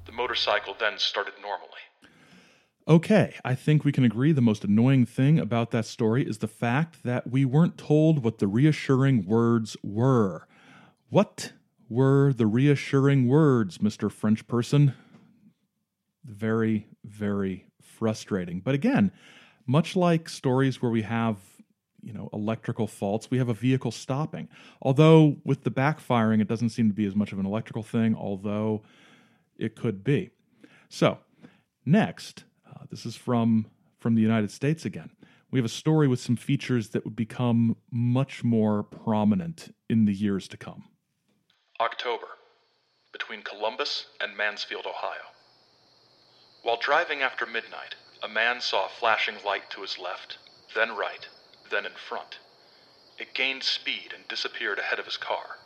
The 0.05 0.12
motorcycle 0.12 0.75
then 0.77 1.00
started 1.00 1.35
normally. 1.41 1.69
Okay, 2.85 3.35
I 3.45 3.55
think 3.55 3.85
we 3.85 3.93
can 3.93 4.03
agree 4.03 4.33
the 4.33 4.41
most 4.41 4.65
annoying 4.65 5.05
thing 5.05 5.39
about 5.39 5.71
that 5.71 5.85
story 5.85 6.27
is 6.27 6.39
the 6.39 6.50
fact 6.50 7.03
that 7.03 7.31
we 7.31 7.45
weren't 7.45 7.77
told 7.77 8.23
what 8.23 8.39
the 8.39 8.47
reassuring 8.47 9.25
words 9.25 9.77
were. 9.81 10.47
What 11.09 11.53
were 11.93 12.33
the 12.33 12.47
reassuring 12.47 13.27
words, 13.27 13.77
Mr. 13.77 14.12
French 14.12 14.47
person? 14.47 14.93
very, 16.25 16.88
very 17.03 17.65
frustrating. 17.81 18.62
But 18.62 18.75
again, 18.75 19.12
much 19.65 19.95
like 19.95 20.29
stories 20.29 20.81
where 20.81 20.91
we 20.91 21.03
have 21.03 21.38
you 22.01 22.12
know 22.12 22.29
electrical 22.33 22.85
faults 22.85 23.31
we 23.31 23.38
have 23.38 23.47
a 23.47 23.53
vehicle 23.53 23.89
stopping 23.89 24.50
although 24.81 25.38
with 25.45 25.63
the 25.63 25.71
backfiring 25.71 26.41
it 26.41 26.50
doesn't 26.50 26.71
seem 26.71 26.89
to 26.89 26.93
be 26.93 27.05
as 27.05 27.15
much 27.15 27.31
of 27.31 27.39
an 27.39 27.45
electrical 27.45 27.81
thing 27.81 28.13
although 28.13 28.83
it 29.57 29.77
could 29.77 30.03
be 30.03 30.29
so 30.89 31.17
next 31.85 32.43
uh, 32.69 32.83
this 32.91 33.05
is 33.05 33.15
from 33.15 33.67
from 34.01 34.15
the 34.15 34.21
united 34.21 34.51
states 34.51 34.83
again 34.83 35.12
we 35.50 35.57
have 35.57 35.65
a 35.65 35.69
story 35.69 36.09
with 36.09 36.19
some 36.19 36.35
features 36.35 36.89
that 36.89 37.05
would 37.05 37.15
become 37.15 37.77
much 37.89 38.43
more 38.43 38.83
prominent 38.83 39.73
in 39.89 40.03
the 40.03 40.13
years 40.13 40.45
to 40.50 40.57
come 40.57 40.83
october 41.80 42.38
between 43.12 43.42
columbus 43.42 44.06
and 44.20 44.36
mansfield 44.38 44.86
ohio 44.86 45.34
while 46.63 46.77
driving 46.77 47.22
after 47.22 47.46
midnight, 47.46 47.96
a 48.22 48.30
man 48.30 48.62
saw 48.62 48.86
a 48.86 48.89
flashing 48.89 49.44
light 49.44 49.70
to 49.72 49.82
his 49.82 50.00
left, 50.00 50.38
then 50.74 50.96
right, 50.96 51.27
then 51.70 51.86
in 51.86 51.92
front. 51.96 52.39
It 53.18 53.34
gained 53.34 53.65
speed 53.65 54.13
and 54.13 54.25
disappeared 54.30 54.80
ahead 54.80 54.98
of 54.98 55.03
his 55.03 55.18
car. 55.18 55.60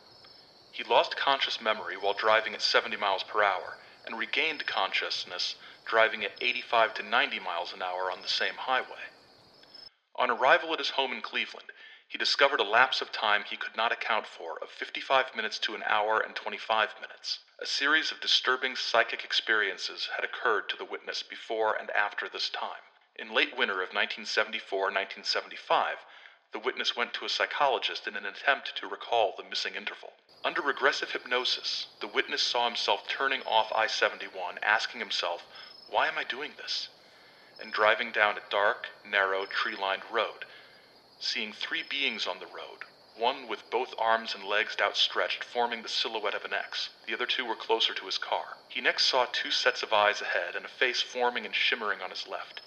He 0.72 0.82
lost 0.82 1.16
conscious 1.16 1.60
memory 1.60 1.96
while 1.96 2.14
driving 2.14 2.52
at 2.52 2.62
70 2.62 2.96
miles 2.96 3.22
per 3.22 3.44
hour 3.44 3.78
and 4.06 4.18
regained 4.18 4.66
consciousness 4.66 5.54
driving 5.84 6.24
at 6.24 6.42
85 6.42 6.94
to 6.94 7.02
90 7.04 7.38
miles 7.38 7.72
an 7.72 7.80
hour 7.80 8.10
on 8.10 8.20
the 8.20 8.28
same 8.28 8.54
highway. 8.54 9.06
On 10.16 10.30
arrival 10.30 10.72
at 10.72 10.80
his 10.80 10.90
home 10.90 11.12
in 11.12 11.20
Cleveland, 11.20 11.70
he 12.08 12.16
discovered 12.16 12.58
a 12.58 12.64
lapse 12.64 13.02
of 13.02 13.12
time 13.12 13.44
he 13.44 13.56
could 13.56 13.76
not 13.76 13.92
account 13.92 14.26
for 14.26 14.58
of 14.62 14.70
55 14.70 15.36
minutes 15.36 15.58
to 15.58 15.74
an 15.74 15.82
hour 15.84 16.18
and 16.18 16.34
25 16.34 16.94
minutes. 17.02 17.40
A 17.58 17.66
series 17.66 18.10
of 18.10 18.18
disturbing 18.18 18.76
psychic 18.76 19.24
experiences 19.24 20.08
had 20.16 20.24
occurred 20.24 20.70
to 20.70 20.76
the 20.76 20.86
witness 20.86 21.22
before 21.22 21.74
and 21.74 21.90
after 21.90 22.26
this 22.26 22.48
time. 22.48 22.80
In 23.14 23.34
late 23.34 23.54
winter 23.54 23.82
of 23.82 23.92
1974 23.92 24.84
1975, 24.84 25.98
the 26.52 26.58
witness 26.58 26.96
went 26.96 27.12
to 27.12 27.26
a 27.26 27.28
psychologist 27.28 28.06
in 28.06 28.16
an 28.16 28.24
attempt 28.24 28.74
to 28.76 28.88
recall 28.88 29.34
the 29.36 29.44
missing 29.44 29.74
interval. 29.74 30.14
Under 30.42 30.62
regressive 30.62 31.10
hypnosis, 31.10 31.88
the 32.00 32.06
witness 32.06 32.42
saw 32.42 32.64
himself 32.64 33.06
turning 33.06 33.42
off 33.42 33.70
I 33.76 33.86
71, 33.86 34.58
asking 34.62 35.00
himself, 35.00 35.44
Why 35.90 36.08
am 36.08 36.16
I 36.16 36.24
doing 36.24 36.54
this? 36.56 36.88
and 37.60 37.72
driving 37.72 38.12
down 38.12 38.38
a 38.38 38.50
dark, 38.50 38.88
narrow, 39.04 39.44
tree 39.44 39.76
lined 39.76 40.04
road, 40.10 40.46
seeing 41.20 41.52
three 41.52 41.82
beings 41.82 42.26
on 42.26 42.38
the 42.38 42.46
road, 42.46 42.84
one 43.16 43.48
with 43.48 43.68
both 43.70 43.92
arms 43.98 44.34
and 44.34 44.44
legs 44.44 44.76
outstretched, 44.80 45.42
forming 45.42 45.82
the 45.82 45.88
silhouette 45.88 46.34
of 46.34 46.44
an 46.44 46.54
X. 46.54 46.90
The 47.06 47.14
other 47.14 47.26
two 47.26 47.44
were 47.44 47.56
closer 47.56 47.92
to 47.92 48.06
his 48.06 48.18
car. 48.18 48.56
He 48.68 48.80
next 48.80 49.06
saw 49.06 49.26
two 49.26 49.50
sets 49.50 49.82
of 49.82 49.92
eyes 49.92 50.20
ahead 50.20 50.54
and 50.54 50.64
a 50.64 50.68
face 50.68 51.02
forming 51.02 51.44
and 51.44 51.54
shimmering 51.54 52.00
on 52.00 52.10
his 52.10 52.28
left. 52.28 52.60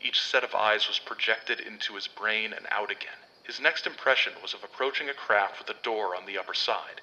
Each 0.00 0.20
set 0.20 0.44
of 0.44 0.54
eyes 0.54 0.86
was 0.86 0.98
projected 0.98 1.58
into 1.58 1.94
his 1.94 2.06
brain 2.06 2.52
and 2.52 2.66
out 2.70 2.90
again. 2.90 3.16
His 3.42 3.60
next 3.60 3.86
impression 3.86 4.34
was 4.42 4.52
of 4.52 4.62
approaching 4.62 5.08
a 5.08 5.14
craft 5.14 5.58
with 5.58 5.70
a 5.70 5.82
door 5.82 6.14
on 6.14 6.26
the 6.26 6.36
upper 6.36 6.52
side. 6.52 7.00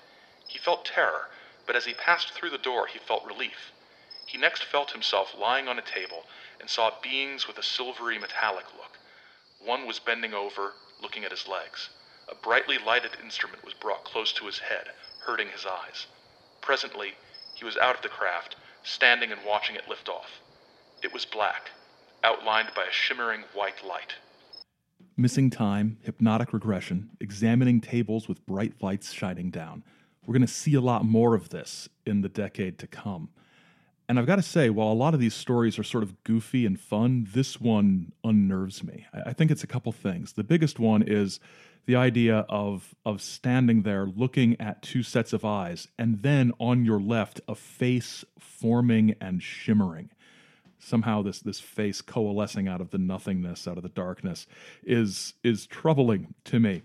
He 0.48 0.60
felt 0.60 0.86
terror, 0.86 1.30
but 1.66 1.76
as 1.76 1.86
he 1.86 1.96
passed 1.96 2.34
through 2.34 2.52
the 2.52 2.58
door, 2.60 2.86
he 2.86 3.00
felt 3.00 3.26
relief. 3.26 3.72
He 4.28 4.38
next 4.38 4.64
felt 4.64 4.92
himself 4.92 5.34
lying 5.36 5.68
on 5.68 5.80
a 5.80 5.82
table 5.82 6.28
and 6.60 6.70
saw 6.70 6.92
beings 7.02 7.48
with 7.48 7.58
a 7.58 7.64
silvery 7.64 8.20
metallic 8.20 8.66
look. 8.78 8.93
One 9.66 9.88
was 9.88 10.00
bending 10.00 10.34
over, 10.34 10.74
looking 11.02 11.24
at 11.24 11.32
his 11.32 11.48
legs. 11.48 11.90
A 12.30 12.36
brightly 12.36 12.78
lighted 12.86 13.12
instrument 13.24 13.64
was 13.64 13.74
brought 13.74 14.04
close 14.04 14.34
to 14.34 14.46
his 14.46 14.60
head, 14.60 14.88
hurting 15.26 15.48
his 15.48 15.66
eyes. 15.66 16.08
Presently, 16.62 17.14
he 17.56 17.64
was 17.64 17.78
out 17.78 17.96
of 17.96 18.02
the 18.02 18.10
craft, 18.10 18.58
standing 18.84 19.32
and 19.32 19.40
watching 19.48 19.76
it 19.76 19.88
lift 19.88 20.10
off. 20.10 20.42
It 21.02 21.14
was 21.14 21.26
black, 21.26 21.72
outlined 22.24 22.72
by 22.76 22.84
a 22.84 22.92
shimmering 22.92 23.44
white 23.54 23.86
light. 23.86 24.16
Missing 25.16 25.52
time, 25.52 25.98
hypnotic 26.02 26.52
regression, 26.52 27.12
examining 27.22 27.80
tables 27.80 28.28
with 28.28 28.46
bright 28.46 28.74
lights 28.82 29.14
shining 29.14 29.50
down. 29.50 29.84
We're 30.26 30.34
going 30.34 30.42
to 30.42 30.48
see 30.48 30.74
a 30.74 30.82
lot 30.82 31.06
more 31.06 31.36
of 31.36 31.50
this 31.50 31.88
in 32.06 32.22
the 32.22 32.30
decade 32.30 32.80
to 32.80 32.88
come. 32.88 33.30
And 34.10 34.20
I've 34.20 34.26
got 34.26 34.36
to 34.36 34.42
say, 34.42 34.70
while 34.70 34.92
a 34.92 34.94
lot 34.94 35.14
of 35.14 35.20
these 35.20 35.34
stories 35.34 35.80
are 35.80 35.84
sort 35.84 36.04
of 36.04 36.24
goofy 36.24 36.66
and 36.66 36.80
fun, 36.80 37.28
this 37.34 37.62
one 37.62 38.12
unnerves 38.24 38.84
me. 38.84 39.06
I 39.26 39.34
think 39.34 39.50
it's 39.50 39.64
a 39.64 39.68
couple 39.68 39.92
things. 39.92 40.34
The 40.34 40.44
biggest 40.44 40.78
one 40.78 41.04
is 41.04 41.40
the 41.86 41.96
idea 41.96 42.46
of 42.50 42.96
of 43.06 43.22
standing 43.22 43.82
there 43.84 44.06
looking 44.06 44.60
at 44.60 44.82
two 44.82 45.04
sets 45.04 45.34
of 45.34 45.44
eyes 45.44 45.88
and 45.98 46.22
then 46.22 46.54
on 46.60 46.86
your 46.86 47.00
left 47.00 47.42
a 47.48 47.56
face 47.56 48.24
forming 48.40 49.16
and 49.20 49.44
shimmering 49.44 50.10
somehow 50.80 51.22
this 51.22 51.40
this 51.42 51.60
face 51.60 52.02
coalescing 52.02 52.68
out 52.68 52.82
of 52.82 52.92
the 52.92 52.98
nothingness 52.98 53.68
out 53.68 53.78
of 53.78 53.84
the 53.84 53.90
darkness 53.90 54.48
is 54.84 55.34
is 55.44 55.68
troubling 55.68 56.34
to 56.46 56.60
me 56.60 56.82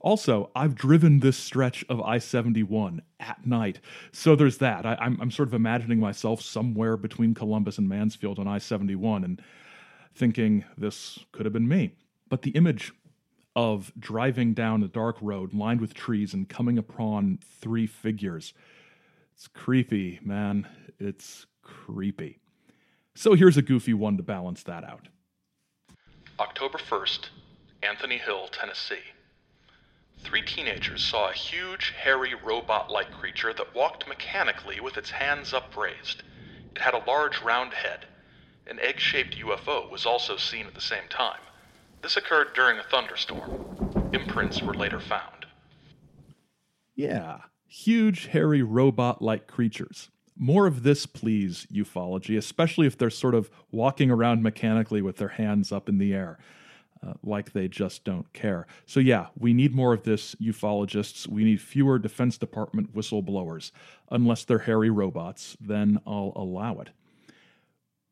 also 0.00 0.50
i've 0.54 0.74
driven 0.74 1.20
this 1.20 1.36
stretch 1.36 1.84
of 1.88 2.00
i-71 2.02 3.00
at 3.18 3.46
night 3.46 3.80
so 4.12 4.34
there's 4.34 4.58
that 4.58 4.84
I, 4.86 4.96
I'm, 5.00 5.20
I'm 5.20 5.30
sort 5.30 5.48
of 5.48 5.54
imagining 5.54 6.00
myself 6.00 6.40
somewhere 6.40 6.96
between 6.96 7.34
columbus 7.34 7.78
and 7.78 7.88
mansfield 7.88 8.38
on 8.38 8.48
i-71 8.48 9.24
and 9.24 9.42
thinking 10.14 10.64
this 10.76 11.18
could 11.32 11.46
have 11.46 11.52
been 11.52 11.68
me 11.68 11.92
but 12.28 12.42
the 12.42 12.50
image 12.50 12.92
of 13.56 13.92
driving 13.98 14.54
down 14.54 14.82
a 14.82 14.88
dark 14.88 15.16
road 15.20 15.52
lined 15.52 15.80
with 15.80 15.94
trees 15.94 16.32
and 16.32 16.48
coming 16.48 16.78
upon 16.78 17.38
three 17.60 17.86
figures. 17.86 18.54
It's 19.34 19.48
creepy, 19.48 20.20
man. 20.22 20.68
It's 20.98 21.46
creepy. 21.62 22.38
So 23.14 23.34
here's 23.34 23.56
a 23.56 23.62
goofy 23.62 23.94
one 23.94 24.16
to 24.16 24.22
balance 24.22 24.62
that 24.64 24.84
out. 24.84 25.08
October 26.38 26.78
1st, 26.78 27.28
Anthony 27.82 28.18
Hill, 28.18 28.48
Tennessee. 28.48 29.02
Three 30.22 30.42
teenagers 30.42 31.02
saw 31.02 31.30
a 31.30 31.34
huge, 31.34 31.92
hairy, 31.96 32.34
robot 32.34 32.90
like 32.90 33.10
creature 33.10 33.52
that 33.54 33.74
walked 33.74 34.08
mechanically 34.08 34.78
with 34.80 34.96
its 34.96 35.10
hands 35.10 35.52
upraised. 35.52 36.22
It 36.76 36.82
had 36.82 36.94
a 36.94 37.04
large, 37.06 37.40
round 37.42 37.72
head. 37.72 38.06
An 38.66 38.78
egg 38.80 39.00
shaped 39.00 39.36
UFO 39.38 39.90
was 39.90 40.06
also 40.06 40.36
seen 40.36 40.66
at 40.66 40.74
the 40.74 40.80
same 40.80 41.08
time. 41.08 41.40
This 42.02 42.16
occurred 42.16 42.54
during 42.54 42.78
a 42.78 42.82
thunderstorm. 42.84 44.10
Imprints 44.12 44.62
were 44.62 44.74
later 44.74 45.00
found. 45.00 45.46
Yeah, 46.94 47.38
huge, 47.66 48.26
hairy, 48.26 48.62
robot 48.62 49.22
like 49.22 49.46
creatures. 49.46 50.10
More 50.36 50.66
of 50.66 50.82
this, 50.82 51.06
please, 51.06 51.66
ufology, 51.72 52.36
especially 52.38 52.86
if 52.86 52.96
they're 52.96 53.10
sort 53.10 53.34
of 53.34 53.50
walking 53.70 54.10
around 54.10 54.42
mechanically 54.42 55.02
with 55.02 55.16
their 55.16 55.28
hands 55.28 55.72
up 55.72 55.88
in 55.88 55.98
the 55.98 56.14
air, 56.14 56.38
uh, 57.06 57.14
like 57.22 57.52
they 57.52 57.68
just 57.68 58.04
don't 58.04 58.30
care. 58.32 58.66
So, 58.86 59.00
yeah, 59.00 59.28
we 59.38 59.52
need 59.52 59.74
more 59.74 59.92
of 59.92 60.02
this, 60.02 60.34
ufologists. 60.36 61.26
We 61.26 61.44
need 61.44 61.60
fewer 61.60 61.98
Defense 61.98 62.38
Department 62.38 62.94
whistleblowers. 62.94 63.72
Unless 64.10 64.44
they're 64.44 64.58
hairy 64.58 64.90
robots, 64.90 65.56
then 65.60 66.00
I'll 66.06 66.32
allow 66.36 66.80
it 66.80 66.90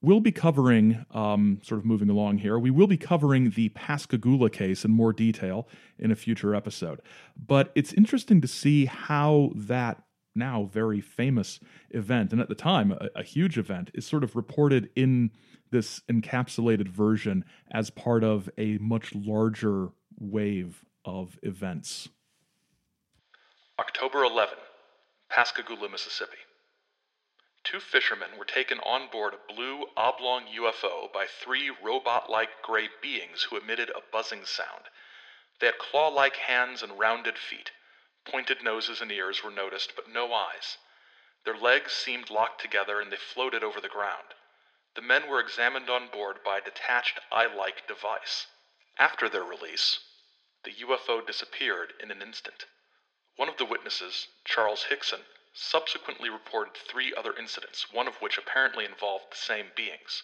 we'll 0.00 0.20
be 0.20 0.32
covering, 0.32 1.04
um, 1.10 1.60
sort 1.62 1.80
of 1.80 1.84
moving 1.84 2.08
along 2.08 2.38
here, 2.38 2.58
we 2.58 2.70
will 2.70 2.86
be 2.86 2.96
covering 2.96 3.50
the 3.50 3.68
Pascagoula 3.70 4.50
case 4.50 4.84
in 4.84 4.90
more 4.90 5.12
detail 5.12 5.68
in 5.98 6.10
a 6.10 6.16
future 6.16 6.54
episode. 6.54 7.00
But 7.36 7.72
it's 7.74 7.92
interesting 7.92 8.40
to 8.40 8.48
see 8.48 8.86
how 8.86 9.50
that 9.54 10.02
now 10.38 10.70
very 10.72 11.00
famous 11.00 11.60
event, 11.90 12.32
and 12.32 12.40
at 12.40 12.48
the 12.48 12.54
time 12.54 12.92
a, 12.92 13.08
a 13.16 13.22
huge 13.22 13.58
event, 13.58 13.90
is 13.94 14.06
sort 14.06 14.24
of 14.24 14.36
reported 14.36 14.90
in 14.96 15.30
this 15.70 16.00
encapsulated 16.10 16.88
version 16.88 17.44
as 17.72 17.90
part 17.90 18.24
of 18.24 18.48
a 18.56 18.78
much 18.78 19.14
larger 19.14 19.88
wave 20.18 20.84
of 21.04 21.38
events. 21.42 22.08
October 23.78 24.24
11, 24.24 24.54
Pascagoula, 25.28 25.88
Mississippi. 25.88 26.38
Two 27.64 27.80
fishermen 27.80 28.38
were 28.38 28.44
taken 28.44 28.78
on 28.80 29.10
board 29.10 29.34
a 29.34 29.52
blue 29.52 29.86
oblong 29.96 30.46
UFO 30.46 31.12
by 31.12 31.26
three 31.26 31.70
robot 31.84 32.30
like 32.30 32.62
gray 32.62 32.88
beings 33.02 33.42
who 33.42 33.58
emitted 33.58 33.90
a 33.90 34.00
buzzing 34.10 34.44
sound. 34.44 34.84
They 35.60 35.66
had 35.66 35.78
claw 35.78 36.08
like 36.08 36.36
hands 36.36 36.82
and 36.82 36.98
rounded 36.98 37.36
feet. 37.36 37.70
Pointed 38.30 38.62
noses 38.62 39.00
and 39.00 39.10
ears 39.10 39.42
were 39.42 39.50
noticed, 39.50 39.96
but 39.96 40.06
no 40.06 40.34
eyes. 40.34 40.76
Their 41.44 41.56
legs 41.56 41.94
seemed 41.94 42.28
locked 42.28 42.60
together 42.60 43.00
and 43.00 43.10
they 43.10 43.16
floated 43.16 43.64
over 43.64 43.80
the 43.80 43.88
ground. 43.88 44.34
The 44.92 45.00
men 45.00 45.28
were 45.28 45.40
examined 45.40 45.88
on 45.88 46.08
board 46.08 46.44
by 46.44 46.58
a 46.58 46.60
detached 46.60 47.18
eye 47.32 47.46
like 47.46 47.86
device. 47.86 48.46
After 48.98 49.30
their 49.30 49.44
release, 49.44 50.00
the 50.62 50.74
UFO 50.74 51.26
disappeared 51.26 51.94
in 52.00 52.10
an 52.10 52.20
instant. 52.20 52.66
One 53.36 53.48
of 53.48 53.56
the 53.56 53.64
witnesses, 53.64 54.28
Charles 54.44 54.84
Hickson, 54.84 55.24
subsequently 55.54 56.28
reported 56.28 56.76
three 56.76 57.14
other 57.14 57.34
incidents, 57.34 57.90
one 57.90 58.06
of 58.06 58.20
which 58.20 58.36
apparently 58.36 58.84
involved 58.84 59.32
the 59.32 59.36
same 59.36 59.72
beings. 59.74 60.22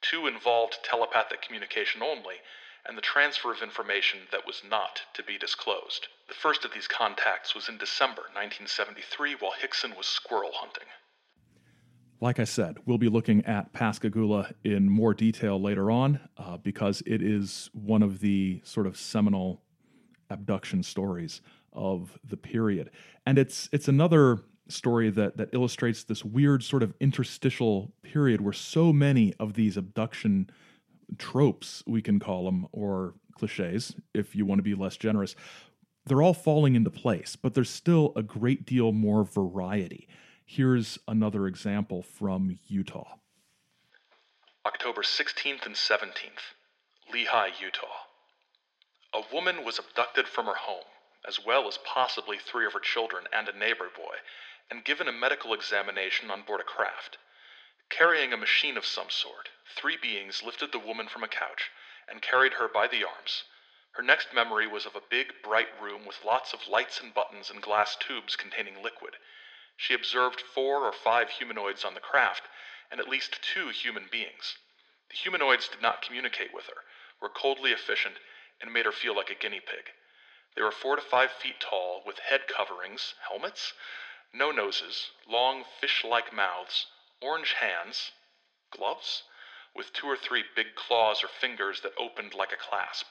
Two 0.00 0.26
involved 0.26 0.82
telepathic 0.82 1.42
communication 1.42 2.02
only, 2.02 2.42
and 2.88 2.96
the 2.96 3.02
transfer 3.02 3.52
of 3.52 3.62
information 3.62 4.20
that 4.32 4.46
was 4.46 4.62
not 4.68 5.02
to 5.14 5.22
be 5.22 5.38
disclosed. 5.38 6.08
The 6.28 6.34
first 6.34 6.64
of 6.64 6.72
these 6.72 6.88
contacts 6.88 7.54
was 7.54 7.68
in 7.68 7.78
December 7.78 8.22
1973 8.34 9.36
while 9.38 9.52
Hickson 9.52 9.94
was 9.96 10.06
squirrel 10.06 10.52
hunting. 10.54 10.88
Like 12.20 12.40
I 12.40 12.44
said, 12.44 12.78
we'll 12.86 12.98
be 12.98 13.10
looking 13.10 13.44
at 13.44 13.72
Pascagoula 13.72 14.52
in 14.64 14.88
more 14.88 15.12
detail 15.12 15.60
later 15.60 15.90
on 15.90 16.20
uh, 16.38 16.56
because 16.56 17.02
it 17.06 17.22
is 17.22 17.68
one 17.74 18.02
of 18.02 18.20
the 18.20 18.60
sort 18.64 18.86
of 18.86 18.96
seminal 18.96 19.62
abduction 20.30 20.82
stories 20.82 21.42
of 21.72 22.18
the 22.24 22.36
period. 22.36 22.90
And 23.26 23.38
it's 23.38 23.68
it's 23.70 23.88
another 23.88 24.40
story 24.68 25.10
that 25.10 25.36
that 25.36 25.50
illustrates 25.52 26.04
this 26.04 26.24
weird 26.24 26.62
sort 26.62 26.82
of 26.82 26.94
interstitial 27.00 27.92
period 28.02 28.40
where 28.40 28.52
so 28.52 28.92
many 28.92 29.34
of 29.38 29.52
these 29.52 29.76
abduction 29.76 30.48
tropes 31.18 31.82
we 31.86 32.02
can 32.02 32.18
call 32.18 32.44
them 32.44 32.66
or 32.72 33.14
cliches 33.36 33.94
if 34.14 34.34
you 34.34 34.44
want 34.44 34.58
to 34.58 34.62
be 34.62 34.74
less 34.74 34.96
generous 34.96 35.36
they're 36.06 36.22
all 36.22 36.34
falling 36.34 36.74
into 36.74 36.90
place 36.90 37.36
but 37.36 37.54
there's 37.54 37.70
still 37.70 38.12
a 38.16 38.22
great 38.22 38.64
deal 38.64 38.92
more 38.92 39.24
variety. 39.24 40.08
Here's 40.44 40.98
another 41.08 41.48
example 41.48 42.02
from 42.02 42.58
Utah. 42.68 43.16
October 44.64 45.02
16th 45.02 45.66
and 45.66 45.74
17th 45.74 46.54
Lehi 47.12 47.60
Utah. 47.60 48.06
A 49.12 49.22
woman 49.34 49.64
was 49.64 49.80
abducted 49.80 50.28
from 50.28 50.46
her 50.46 50.54
home 50.54 50.84
as 51.26 51.44
well 51.44 51.66
as 51.66 51.78
possibly 51.78 52.36
three 52.38 52.66
of 52.66 52.72
her 52.72 52.80
children 52.80 53.24
and 53.32 53.48
a 53.48 53.58
neighbor 53.58 53.88
boy 53.96 54.14
and 54.70 54.84
given 54.84 55.08
a 55.08 55.12
medical 55.12 55.52
examination 55.52 56.30
on 56.30 56.42
board 56.42 56.60
a 56.60 56.64
craft. 56.64 57.18
Carrying 57.88 58.32
a 58.32 58.36
machine 58.36 58.76
of 58.76 58.84
some 58.84 59.10
sort, 59.10 59.48
three 59.64 59.96
beings 59.96 60.42
lifted 60.42 60.72
the 60.72 60.78
woman 60.78 61.08
from 61.08 61.22
a 61.22 61.28
couch 61.28 61.70
and 62.08 62.20
carried 62.20 62.54
her 62.54 62.66
by 62.66 62.88
the 62.88 63.04
arms. 63.04 63.44
Her 63.92 64.02
next 64.02 64.32
memory 64.32 64.66
was 64.66 64.86
of 64.86 64.96
a 64.96 65.00
big, 65.00 65.40
bright 65.40 65.68
room 65.80 66.04
with 66.04 66.24
lots 66.24 66.52
of 66.52 66.66
lights 66.66 67.00
and 67.00 67.14
buttons 67.14 67.48
and 67.48 67.62
glass 67.62 67.94
tubes 67.94 68.34
containing 68.34 68.82
liquid. 68.82 69.16
She 69.76 69.94
observed 69.94 70.40
four 70.40 70.84
or 70.84 70.92
five 70.92 71.30
humanoids 71.30 71.84
on 71.84 71.94
the 71.94 72.00
craft 72.00 72.48
and 72.90 72.98
at 72.98 73.08
least 73.08 73.40
two 73.40 73.68
human 73.68 74.08
beings. 74.10 74.58
The 75.08 75.16
humanoids 75.16 75.68
did 75.68 75.80
not 75.80 76.02
communicate 76.02 76.52
with 76.52 76.66
her, 76.66 76.84
were 77.20 77.28
coldly 77.28 77.72
efficient, 77.72 78.18
and 78.60 78.72
made 78.72 78.84
her 78.86 78.92
feel 78.92 79.14
like 79.14 79.30
a 79.30 79.34
guinea 79.34 79.60
pig. 79.60 79.92
They 80.54 80.62
were 80.62 80.72
four 80.72 80.96
to 80.96 81.02
five 81.02 81.30
feet 81.30 81.60
tall, 81.60 82.02
with 82.04 82.18
head 82.18 82.48
coverings, 82.48 83.14
helmets, 83.28 83.74
no 84.32 84.50
noses, 84.50 85.10
long 85.26 85.64
fish 85.80 86.02
like 86.02 86.32
mouths, 86.32 86.86
orange 87.22 87.54
hands, 87.54 88.12
gloves, 88.70 89.22
with 89.74 89.92
two 89.92 90.06
or 90.06 90.16
three 90.16 90.44
big 90.54 90.74
claws 90.74 91.22
or 91.22 91.28
fingers 91.28 91.80
that 91.82 91.92
opened 91.98 92.34
like 92.34 92.52
a 92.52 92.56
clasp. 92.56 93.06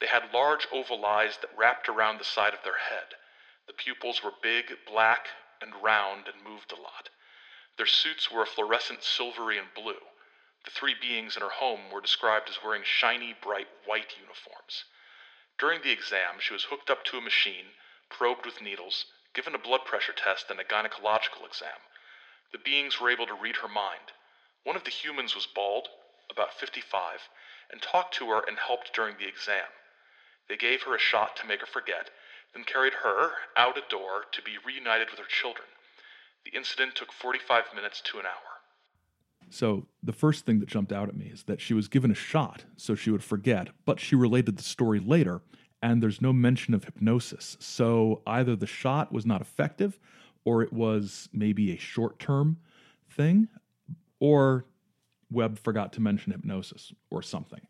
They 0.00 0.06
had 0.06 0.32
large 0.32 0.66
oval 0.72 1.04
eyes 1.04 1.38
that 1.38 1.56
wrapped 1.56 1.88
around 1.88 2.18
the 2.18 2.24
side 2.24 2.54
of 2.54 2.62
their 2.62 2.78
head. 2.78 3.14
The 3.66 3.72
pupils 3.72 4.22
were 4.22 4.32
big, 4.42 4.76
black, 4.86 5.28
and 5.60 5.82
round 5.82 6.28
and 6.28 6.42
moved 6.44 6.72
a 6.72 6.80
lot. 6.80 7.08
Their 7.76 7.86
suits 7.86 8.30
were 8.30 8.42
a 8.42 8.46
fluorescent 8.46 9.02
silvery 9.02 9.58
and 9.58 9.72
blue. 9.74 10.00
The 10.64 10.70
three 10.70 10.94
beings 10.94 11.36
in 11.36 11.42
her 11.42 11.50
home 11.50 11.90
were 11.90 12.00
described 12.00 12.48
as 12.48 12.62
wearing 12.62 12.82
shiny, 12.84 13.32
bright 13.32 13.68
white 13.84 14.18
uniforms. 14.18 14.84
During 15.58 15.80
the 15.82 15.92
exam, 15.92 16.38
she 16.40 16.52
was 16.52 16.64
hooked 16.64 16.90
up 16.90 17.04
to 17.04 17.18
a 17.18 17.22
machine, 17.22 17.72
probed 18.10 18.44
with 18.44 18.60
needles, 18.60 19.06
given 19.32 19.54
a 19.54 19.58
blood 19.58 19.84
pressure 19.84 20.12
test 20.12 20.50
and 20.50 20.60
a 20.60 20.64
gynecological 20.64 21.46
exam. 21.46 21.78
The 22.52 22.58
beings 22.58 23.00
were 23.00 23.10
able 23.10 23.26
to 23.26 23.34
read 23.34 23.56
her 23.56 23.68
mind. 23.68 24.12
One 24.64 24.76
of 24.76 24.84
the 24.84 24.90
humans 24.90 25.34
was 25.34 25.46
bald, 25.46 25.88
about 26.30 26.54
55, 26.54 27.20
and 27.70 27.80
talked 27.80 28.14
to 28.14 28.30
her 28.30 28.42
and 28.46 28.58
helped 28.58 28.94
during 28.94 29.16
the 29.18 29.28
exam. 29.28 29.66
They 30.48 30.56
gave 30.56 30.82
her 30.82 30.94
a 30.94 30.98
shot 30.98 31.36
to 31.36 31.46
make 31.46 31.60
her 31.60 31.66
forget, 31.66 32.10
then 32.54 32.64
carried 32.64 32.94
her 32.94 33.30
out 33.56 33.78
a 33.78 33.82
door 33.88 34.24
to 34.32 34.42
be 34.42 34.58
reunited 34.64 35.10
with 35.10 35.18
her 35.18 35.26
children. 35.26 35.66
The 36.44 36.56
incident 36.56 36.94
took 36.94 37.12
45 37.12 37.74
minutes 37.74 38.00
to 38.02 38.18
an 38.18 38.26
hour. 38.26 38.60
So, 39.48 39.86
the 40.02 40.12
first 40.12 40.44
thing 40.44 40.58
that 40.60 40.68
jumped 40.68 40.92
out 40.92 41.08
at 41.08 41.16
me 41.16 41.26
is 41.26 41.44
that 41.44 41.60
she 41.60 41.74
was 41.74 41.88
given 41.88 42.10
a 42.10 42.14
shot 42.14 42.64
so 42.76 42.94
she 42.94 43.10
would 43.10 43.22
forget, 43.22 43.68
but 43.84 44.00
she 44.00 44.16
related 44.16 44.56
the 44.56 44.62
story 44.62 44.98
later 44.98 45.42
and 45.82 46.02
there's 46.02 46.22
no 46.22 46.32
mention 46.32 46.74
of 46.74 46.84
hypnosis. 46.84 47.56
So 47.60 48.22
either 48.26 48.56
the 48.56 48.66
shot 48.66 49.12
was 49.12 49.26
not 49.26 49.40
effective 49.40 49.98
or 50.46 50.62
it 50.62 50.72
was 50.72 51.28
maybe 51.34 51.72
a 51.72 51.76
short 51.76 52.18
term 52.18 52.56
thing. 53.10 53.48
or 54.20 54.64
Webb 55.30 55.58
forgot 55.58 55.92
to 55.94 56.00
mention 56.00 56.32
hypnosis 56.32 56.92
or 57.10 57.20
something. 57.20 57.60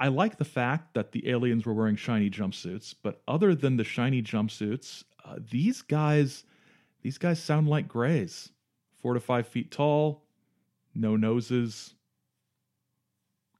I 0.00 0.08
like 0.08 0.36
the 0.36 0.44
fact 0.44 0.94
that 0.94 1.12
the 1.12 1.30
aliens 1.30 1.64
were 1.64 1.72
wearing 1.72 1.96
shiny 1.96 2.28
jumpsuits, 2.28 2.94
but 3.02 3.22
other 3.28 3.54
than 3.54 3.76
the 3.76 3.84
shiny 3.84 4.20
jumpsuits, 4.20 5.04
uh, 5.24 5.36
these 5.50 5.82
guys, 5.82 6.44
these 7.02 7.16
guys 7.16 7.40
sound 7.42 7.68
like 7.68 7.86
grays. 7.88 8.50
Four 9.00 9.14
to 9.14 9.20
five 9.20 9.46
feet 9.46 9.70
tall, 9.70 10.24
no 10.94 11.16
noses, 11.16 11.94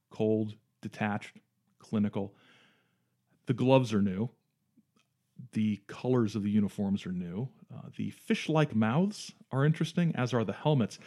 cold, 0.09 0.55
detached, 0.81 1.37
clinical. 1.79 2.35
The 3.45 3.53
gloves 3.53 3.93
are 3.93 4.01
new. 4.01 4.29
The 5.51 5.79
colors 5.87 6.35
of 6.35 6.43
the 6.43 6.49
uniforms 6.49 7.05
are 7.05 7.11
new. 7.11 7.49
Uh, 7.73 7.89
the 7.97 8.11
fish 8.11 8.49
like 8.49 8.75
mouths 8.75 9.33
are 9.51 9.65
interesting, 9.65 10.13
as 10.15 10.33
are 10.33 10.43
the 10.43 10.53
helmets. 10.53 10.99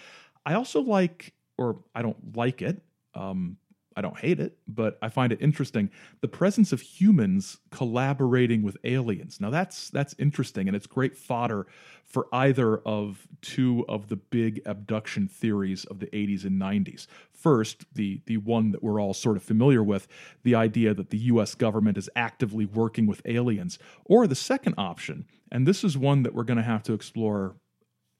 I 0.44 0.54
also 0.54 0.80
like, 0.80 1.34
or 1.56 1.80
I 1.94 2.02
don't 2.02 2.36
like 2.36 2.62
it. 2.62 2.82
Um, 3.14 3.56
I 3.98 4.00
don't 4.00 4.16
hate 4.16 4.38
it, 4.38 4.56
but 4.68 4.96
I 5.02 5.08
find 5.08 5.32
it 5.32 5.42
interesting 5.42 5.90
the 6.20 6.28
presence 6.28 6.70
of 6.70 6.80
humans 6.80 7.58
collaborating 7.72 8.62
with 8.62 8.76
aliens. 8.84 9.40
Now 9.40 9.50
that's 9.50 9.90
that's 9.90 10.14
interesting 10.20 10.68
and 10.68 10.76
it's 10.76 10.86
great 10.86 11.16
fodder 11.16 11.66
for 12.04 12.28
either 12.32 12.78
of 12.78 13.26
two 13.42 13.84
of 13.88 14.08
the 14.08 14.14
big 14.14 14.62
abduction 14.64 15.26
theories 15.26 15.84
of 15.86 15.98
the 15.98 16.06
80s 16.06 16.44
and 16.44 16.60
90s. 16.60 17.08
First, 17.32 17.92
the 17.92 18.20
the 18.26 18.36
one 18.36 18.70
that 18.70 18.84
we're 18.84 19.00
all 19.00 19.14
sort 19.14 19.36
of 19.36 19.42
familiar 19.42 19.82
with, 19.82 20.06
the 20.44 20.54
idea 20.54 20.94
that 20.94 21.10
the 21.10 21.18
US 21.32 21.56
government 21.56 21.98
is 21.98 22.08
actively 22.14 22.66
working 22.66 23.08
with 23.08 23.20
aliens, 23.24 23.80
or 24.04 24.28
the 24.28 24.36
second 24.36 24.76
option, 24.78 25.26
and 25.50 25.66
this 25.66 25.82
is 25.82 25.98
one 25.98 26.22
that 26.22 26.34
we're 26.34 26.44
going 26.44 26.56
to 26.56 26.62
have 26.62 26.84
to 26.84 26.92
explore 26.92 27.56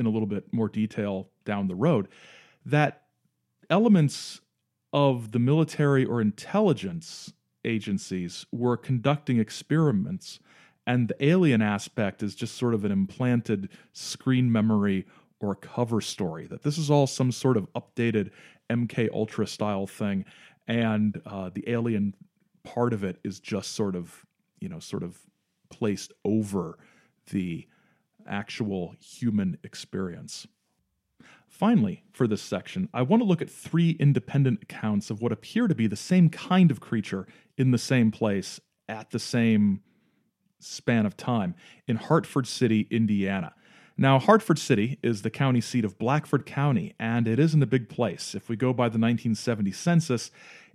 in 0.01 0.07
a 0.07 0.11
little 0.11 0.27
bit 0.27 0.53
more 0.53 0.69
detail 0.69 1.29
down 1.45 1.69
the 1.69 1.77
road, 1.77 2.09
that 2.67 3.05
elements 3.71 4.41
of 4.92 5.33
the 5.33 5.38
military 5.38 6.05
or 6.05 6.20
intelligence 6.20 7.33
agencies 7.64 8.46
were 8.53 8.77
conducting 8.77 9.38
experiments, 9.38 10.40
and 10.87 11.09
the 11.09 11.24
alien 11.24 11.61
aspect 11.61 12.22
is 12.22 12.35
just 12.35 12.57
sort 12.57 12.74
of 12.74 12.85
an 12.85 12.92
implanted 12.92 13.68
screen 13.92 14.51
memory 14.51 15.07
or 15.40 15.55
cover 15.55 16.01
story. 16.01 16.46
That 16.46 16.62
this 16.62 16.79
is 16.79 16.90
all 16.90 17.07
some 17.07 17.31
sort 17.31 17.57
of 17.57 17.68
updated 17.74 18.31
MK 18.70 19.11
Ultra 19.12 19.46
style 19.46 19.87
thing, 19.87 20.24
and 20.66 21.20
uh, 21.27 21.51
the 21.53 21.68
alien 21.68 22.14
part 22.64 22.92
of 22.92 23.05
it 23.05 23.18
is 23.24 23.40
just 23.40 23.72
sort 23.74 23.96
of 23.96 24.24
you 24.61 24.68
know 24.68 24.79
sort 24.79 25.03
of 25.03 25.18
placed 25.70 26.12
over 26.24 26.79
the 27.31 27.66
actual 28.27 28.94
human 29.01 29.59
experience. 29.64 30.46
Finally, 31.49 32.05
for 32.13 32.27
this 32.27 32.43
section, 32.43 32.89
I 32.95 33.03
want 33.03 33.21
to 33.21 33.27
look 33.27 33.43
at 33.43 33.51
three 33.51 33.97
independent 33.99 34.63
accounts 34.63 35.11
of 35.11 35.21
what 35.21 35.33
appear 35.33 35.67
to 35.67 35.75
be 35.75 35.87
the 35.87 35.97
same 35.97 36.29
kind 36.29 36.71
of 36.71 36.81
creature 36.81 37.27
in 37.57 37.71
the 37.71 37.79
same 37.79 38.11
place 38.11 38.61
at 38.89 39.11
the 39.11 39.19
same 39.19 39.81
span 40.61 41.07
of 41.07 41.17
time 41.17 41.55
in 41.87 41.97
Hartford 41.97 42.47
City, 42.47 42.87
Indiana. 42.91 43.55
Now, 43.97 44.19
Hartford 44.21 44.59
City 44.59 44.99
is 45.03 45.23
the 45.23 45.31
county 45.31 45.61
seat 45.61 45.85
of 45.85 45.99
Blackford 45.99 46.47
County, 46.47 46.95
and 47.01 47.27
it 47.27 47.41
isn't 47.41 47.63
a 47.63 47.67
big 47.67 47.89
place. 47.89 48.35
If 48.35 48.49
we 48.49 48.55
go 48.55 48.73
by 48.73 48.85
the 48.85 48.99
1970 48.99 49.73
census, 49.73 50.31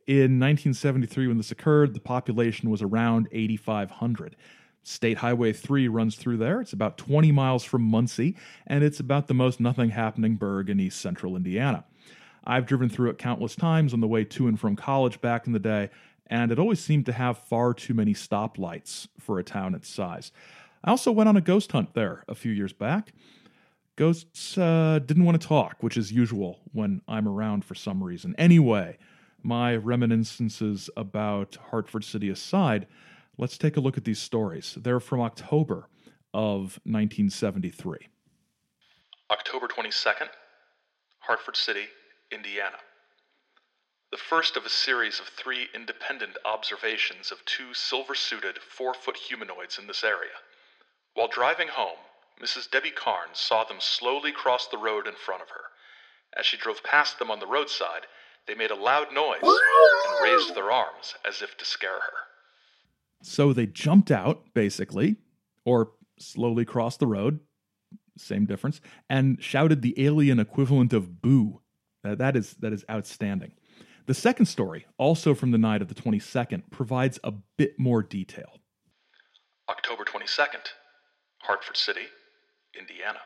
in 0.05 0.37
1973, 0.37 1.27
when 1.27 1.37
this 1.37 1.51
occurred, 1.51 1.93
the 1.93 2.01
population 2.01 2.69
was 2.69 2.81
around 2.81 3.29
8,500. 3.31 4.35
State 4.83 5.17
Highway 5.17 5.53
3 5.53 5.87
runs 5.87 6.15
through 6.15 6.37
there. 6.37 6.61
It's 6.61 6.73
about 6.73 6.97
20 6.97 7.31
miles 7.31 7.63
from 7.63 7.83
Muncie, 7.83 8.35
and 8.67 8.83
it's 8.83 8.99
about 8.99 9.27
the 9.27 9.33
most 9.33 9.59
nothing 9.59 9.89
happening 9.89 10.35
burg 10.35 10.69
in 10.69 10.79
east 10.79 10.99
central 11.01 11.35
Indiana. 11.35 11.85
I've 12.45 12.65
driven 12.65 12.89
through 12.89 13.09
it 13.09 13.17
countless 13.17 13.55
times 13.55 13.93
on 13.93 14.01
the 14.01 14.07
way 14.07 14.25
to 14.25 14.47
and 14.47 14.59
from 14.59 14.75
college 14.75 15.21
back 15.21 15.47
in 15.47 15.53
the 15.53 15.59
day, 15.59 15.89
and 16.27 16.51
it 16.51 16.59
always 16.59 16.79
seemed 16.79 17.05
to 17.05 17.13
have 17.13 17.37
far 17.37 17.73
too 17.73 17.93
many 17.93 18.13
stoplights 18.13 19.07
for 19.19 19.39
a 19.39 19.43
town 19.43 19.75
its 19.75 19.87
size. 19.87 20.31
I 20.83 20.91
also 20.91 21.11
went 21.11 21.29
on 21.29 21.37
a 21.37 21.41
ghost 21.41 21.71
hunt 21.71 21.93
there 21.93 22.25
a 22.27 22.35
few 22.35 22.51
years 22.51 22.73
back. 22.73 23.13
Ghosts 23.95 24.57
uh, 24.57 24.99
didn't 25.05 25.23
want 25.23 25.39
to 25.41 25.47
talk, 25.47 25.77
which 25.79 25.95
is 25.95 26.11
usual 26.11 26.59
when 26.73 27.01
I'm 27.07 27.27
around 27.27 27.63
for 27.63 27.75
some 27.75 28.03
reason. 28.03 28.35
Anyway, 28.37 28.97
my 29.43 29.75
reminiscences 29.75 30.89
about 30.97 31.57
Hartford 31.69 32.03
City 32.03 32.29
aside, 32.29 32.87
Let's 33.37 33.57
take 33.57 33.77
a 33.77 33.79
look 33.79 33.97
at 33.97 34.05
these 34.05 34.19
stories. 34.19 34.77
They're 34.79 34.99
from 34.99 35.21
October 35.21 35.87
of 36.33 36.79
1973. 36.85 38.07
October 39.31 39.67
22nd, 39.67 40.29
Hartford 41.19 41.57
City, 41.57 41.85
Indiana. 42.31 42.77
The 44.11 44.17
first 44.17 44.55
of 44.55 44.65
a 44.65 44.69
series 44.69 45.19
of 45.19 45.25
three 45.25 45.67
independent 45.73 46.37
observations 46.45 47.31
of 47.31 47.43
two 47.45 47.73
silver 47.73 48.13
suited, 48.13 48.59
four 48.59 48.93
foot 48.93 49.17
humanoids 49.17 49.79
in 49.79 49.87
this 49.87 50.03
area. 50.03 50.37
While 51.15 51.27
driving 51.27 51.69
home, 51.69 51.97
Mrs. 52.39 52.69
Debbie 52.69 52.91
Carnes 52.91 53.39
saw 53.39 53.63
them 53.63 53.79
slowly 53.79 54.31
cross 54.31 54.67
the 54.67 54.77
road 54.77 55.07
in 55.07 55.15
front 55.15 55.41
of 55.41 55.49
her. 55.49 55.65
As 56.37 56.45
she 56.45 56.57
drove 56.57 56.83
past 56.83 57.17
them 57.17 57.31
on 57.31 57.39
the 57.39 57.47
roadside, 57.47 58.05
they 58.45 58.53
made 58.53 58.71
a 58.71 58.75
loud 58.75 59.11
noise 59.11 59.41
and 59.41 60.23
raised 60.23 60.53
their 60.53 60.71
arms 60.71 61.15
as 61.27 61.41
if 61.41 61.57
to 61.57 61.65
scare 61.65 61.99
her. 61.99 62.32
So 63.23 63.53
they 63.53 63.65
jumped 63.65 64.11
out, 64.11 64.53
basically, 64.53 65.15
or 65.65 65.91
slowly 66.19 66.65
crossed 66.65 66.99
the 66.99 67.07
road, 67.07 67.39
same 68.17 68.45
difference, 68.45 68.81
and 69.09 69.41
shouted 69.41 69.81
the 69.81 69.95
alien 70.03 70.39
equivalent 70.39 70.93
of 70.93 71.21
boo. 71.21 71.61
Uh, 72.03 72.15
that, 72.15 72.35
is, 72.35 72.55
that 72.59 72.73
is 72.73 72.83
outstanding. 72.91 73.53
The 74.07 74.13
second 74.13 74.47
story, 74.47 74.85
also 74.97 75.33
from 75.33 75.51
the 75.51 75.57
night 75.57 75.81
of 75.81 75.87
the 75.87 75.95
22nd, 75.95 76.69
provides 76.69 77.17
a 77.23 77.31
bit 77.57 77.79
more 77.79 78.03
detail. 78.03 78.59
October 79.69 80.03
22nd, 80.03 80.73
Hartford 81.39 81.77
City, 81.77 82.07
Indiana. 82.77 83.19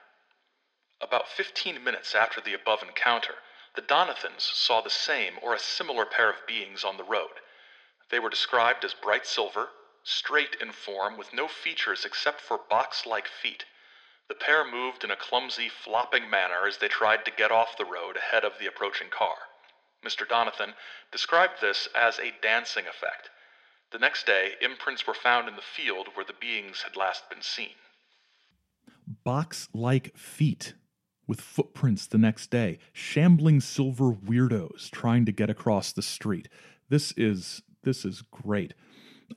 About 1.02 1.28
15 1.28 1.84
minutes 1.84 2.14
after 2.14 2.40
the 2.40 2.54
above 2.54 2.84
encounter, 2.88 3.34
the 3.76 3.82
Donathans 3.82 4.42
saw 4.42 4.82
the 4.82 4.92
same 4.92 5.34
or 5.42 5.56
a 5.56 5.60
similar 5.60 6.06
pair 6.06 6.30
of 6.30 6.46
beings 6.48 6.84
on 6.84 6.98
the 6.98 7.04
road. 7.04 7.42
They 8.12 8.20
were 8.20 8.30
described 8.30 8.86
as 8.86 8.94
bright 8.94 9.26
silver, 9.26 9.70
straight 10.08 10.56
in 10.62 10.72
form 10.72 11.18
with 11.18 11.34
no 11.34 11.50
features 11.50 12.06
except 12.06 12.40
for 12.40 12.58
box 12.70 13.06
like 13.06 13.28
feet. 13.28 13.66
The 14.30 14.36
pair 14.36 14.64
moved 14.70 15.04
in 15.04 15.12
a 15.12 15.18
clumsy, 15.18 15.68
flopping 15.70 16.30
manner 16.30 16.66
as 16.66 16.78
they 16.78 16.88
tried 16.88 17.26
to 17.26 17.32
get 17.32 17.52
off 17.52 17.78
the 17.78 17.86
road 17.86 18.16
ahead 18.16 18.46
of 18.46 18.54
the 18.58 18.68
approaching 18.68 19.10
car. 19.10 19.36
Mr. 20.06 20.26
Donathan 20.26 20.74
described 21.12 21.60
this 21.60 21.90
as 21.94 22.20
a 22.20 22.34
dancing 22.42 22.86
effect. 22.88 23.30
The 23.92 24.00
next 24.00 24.26
day, 24.26 24.52
imprints 24.62 25.06
were 25.06 25.14
found 25.14 25.50
in 25.50 25.56
the 25.56 25.62
field 25.62 26.08
where 26.14 26.26
the 26.26 26.34
beings 26.40 26.84
had 26.84 26.96
last 26.96 27.30
been 27.30 27.42
seen. 27.42 27.76
Box 29.26 29.68
like 29.74 30.16
feet 30.18 30.74
with 31.28 31.42
footprints 31.42 32.08
the 32.08 32.18
next 32.18 32.50
day, 32.50 32.80
shambling 32.94 33.60
silver 33.60 34.12
weirdos 34.14 34.90
trying 34.90 35.26
to 35.26 35.34
get 35.34 35.50
across 35.50 35.92
the 35.92 36.02
street. 36.02 36.48
This 36.90 37.14
is 37.18 37.62
this 37.84 38.06
is 38.06 38.22
great. 38.22 38.74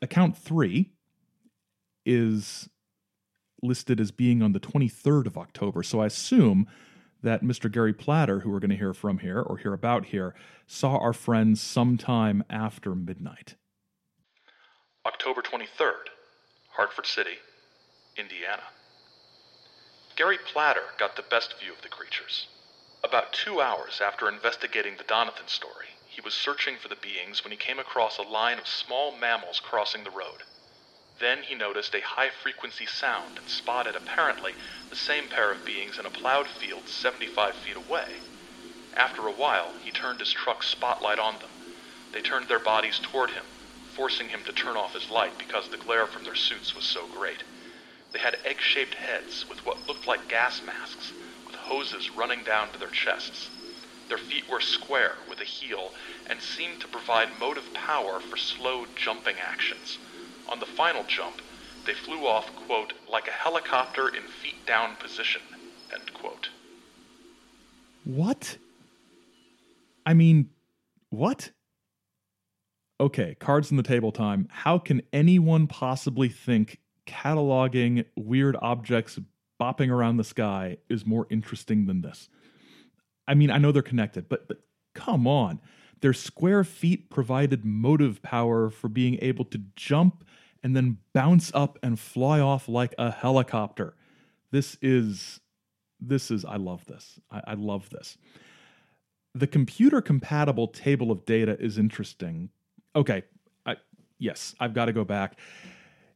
Account 0.02 0.36
three 0.36 0.90
is 2.06 2.68
listed 3.62 4.00
as 4.00 4.10
being 4.10 4.42
on 4.42 4.52
the 4.52 4.60
23rd 4.60 5.26
of 5.26 5.36
October. 5.36 5.82
So 5.82 6.00
I 6.00 6.06
assume 6.06 6.66
that 7.22 7.42
Mr. 7.42 7.70
Gary 7.70 7.92
Platter, 7.92 8.40
who 8.40 8.50
we're 8.50 8.60
going 8.60 8.70
to 8.70 8.76
hear 8.76 8.94
from 8.94 9.18
here 9.18 9.40
or 9.40 9.58
hear 9.58 9.74
about 9.74 10.06
here, 10.06 10.34
saw 10.66 10.96
our 10.96 11.12
friends 11.12 11.60
sometime 11.60 12.42
after 12.48 12.94
midnight. 12.94 13.56
October 15.06 15.42
23rd, 15.42 16.08
Hartford 16.70 17.06
City, 17.06 17.36
Indiana. 18.16 18.62
Gary 20.16 20.38
Platter 20.52 20.82
got 20.98 21.16
the 21.16 21.24
best 21.30 21.54
view 21.60 21.72
of 21.72 21.82
the 21.82 21.88
creatures. 21.88 22.48
About 23.02 23.32
two 23.32 23.60
hours 23.60 24.00
after 24.04 24.28
investigating 24.28 24.96
the 24.96 25.04
Donathan 25.04 25.48
story, 25.48 25.86
he 26.20 26.22
was 26.22 26.34
searching 26.34 26.76
for 26.76 26.88
the 26.88 27.00
beings 27.00 27.42
when 27.42 27.50
he 27.50 27.56
came 27.56 27.78
across 27.78 28.18
a 28.18 28.22
line 28.22 28.58
of 28.58 28.68
small 28.68 29.16
mammals 29.16 29.58
crossing 29.58 30.04
the 30.04 30.10
road. 30.10 30.42
Then 31.18 31.44
he 31.44 31.54
noticed 31.54 31.94
a 31.94 32.02
high 32.02 32.28
frequency 32.28 32.84
sound 32.84 33.38
and 33.38 33.48
spotted 33.48 33.96
apparently 33.96 34.52
the 34.90 34.96
same 34.96 35.28
pair 35.28 35.50
of 35.50 35.64
beings 35.64 35.98
in 35.98 36.04
a 36.04 36.10
plowed 36.10 36.46
field 36.46 36.88
75 36.88 37.56
feet 37.56 37.76
away. 37.76 38.20
After 38.92 39.26
a 39.26 39.32
while, 39.32 39.72
he 39.82 39.90
turned 39.90 40.20
his 40.20 40.30
truck's 40.30 40.68
spotlight 40.68 41.18
on 41.18 41.38
them. 41.38 41.48
They 42.12 42.20
turned 42.20 42.48
their 42.48 42.58
bodies 42.58 43.00
toward 43.02 43.30
him, 43.30 43.46
forcing 43.96 44.28
him 44.28 44.44
to 44.44 44.52
turn 44.52 44.76
off 44.76 44.92
his 44.92 45.08
light 45.08 45.38
because 45.38 45.70
the 45.70 45.78
glare 45.78 46.06
from 46.06 46.24
their 46.24 46.34
suits 46.34 46.74
was 46.74 46.84
so 46.84 47.06
great. 47.06 47.44
They 48.12 48.18
had 48.18 48.36
egg 48.44 48.60
shaped 48.60 48.96
heads 48.96 49.46
with 49.48 49.64
what 49.64 49.88
looked 49.88 50.06
like 50.06 50.28
gas 50.28 50.60
masks, 50.66 51.14
with 51.46 51.56
hoses 51.56 52.10
running 52.10 52.44
down 52.44 52.72
to 52.72 52.78
their 52.78 52.90
chests. 52.90 53.48
Their 54.10 54.18
feet 54.18 54.50
were 54.50 54.60
square 54.60 55.14
with 55.28 55.40
a 55.40 55.44
heel 55.44 55.92
and 56.28 56.42
seemed 56.42 56.80
to 56.80 56.88
provide 56.88 57.28
motive 57.38 57.72
power 57.74 58.18
for 58.18 58.36
slow 58.36 58.84
jumping 58.96 59.36
actions. 59.40 59.98
On 60.48 60.58
the 60.58 60.66
final 60.66 61.04
jump, 61.04 61.40
they 61.86 61.94
flew 61.94 62.26
off, 62.26 62.50
quote, 62.66 62.92
like 63.08 63.28
a 63.28 63.30
helicopter 63.30 64.08
in 64.08 64.24
feet 64.24 64.66
down 64.66 64.96
position, 64.96 65.40
end 65.92 66.12
quote. 66.12 66.48
What? 68.02 68.58
I 70.04 70.14
mean, 70.14 70.50
what? 71.10 71.52
Okay, 72.98 73.36
cards 73.38 73.70
on 73.70 73.76
the 73.76 73.84
table 73.84 74.10
time. 74.10 74.48
How 74.50 74.76
can 74.78 75.02
anyone 75.12 75.68
possibly 75.68 76.28
think 76.28 76.80
cataloging 77.06 78.04
weird 78.16 78.56
objects 78.60 79.20
bopping 79.60 79.88
around 79.88 80.16
the 80.16 80.24
sky 80.24 80.78
is 80.88 81.06
more 81.06 81.28
interesting 81.30 81.86
than 81.86 82.00
this? 82.00 82.28
I 83.30 83.34
mean, 83.34 83.50
I 83.50 83.58
know 83.58 83.70
they're 83.70 83.80
connected, 83.80 84.28
but, 84.28 84.48
but 84.48 84.58
come 84.92 85.28
on. 85.28 85.60
Their 86.00 86.12
square 86.12 86.64
feet 86.64 87.10
provided 87.10 87.64
motive 87.64 88.20
power 88.22 88.70
for 88.70 88.88
being 88.88 89.18
able 89.22 89.44
to 89.46 89.60
jump 89.76 90.24
and 90.64 90.74
then 90.74 90.98
bounce 91.12 91.52
up 91.54 91.78
and 91.80 91.98
fly 91.98 92.40
off 92.40 92.68
like 92.68 92.92
a 92.98 93.12
helicopter. 93.12 93.94
This 94.50 94.76
is, 94.82 95.38
this 96.00 96.32
is, 96.32 96.44
I 96.44 96.56
love 96.56 96.84
this. 96.86 97.20
I, 97.30 97.42
I 97.46 97.54
love 97.54 97.88
this. 97.90 98.18
The 99.32 99.46
computer 99.46 100.02
compatible 100.02 100.66
table 100.66 101.12
of 101.12 101.24
data 101.24 101.56
is 101.60 101.78
interesting. 101.78 102.50
Okay, 102.96 103.22
I, 103.64 103.76
yes, 104.18 104.56
I've 104.58 104.74
got 104.74 104.86
to 104.86 104.92
go 104.92 105.04
back. 105.04 105.38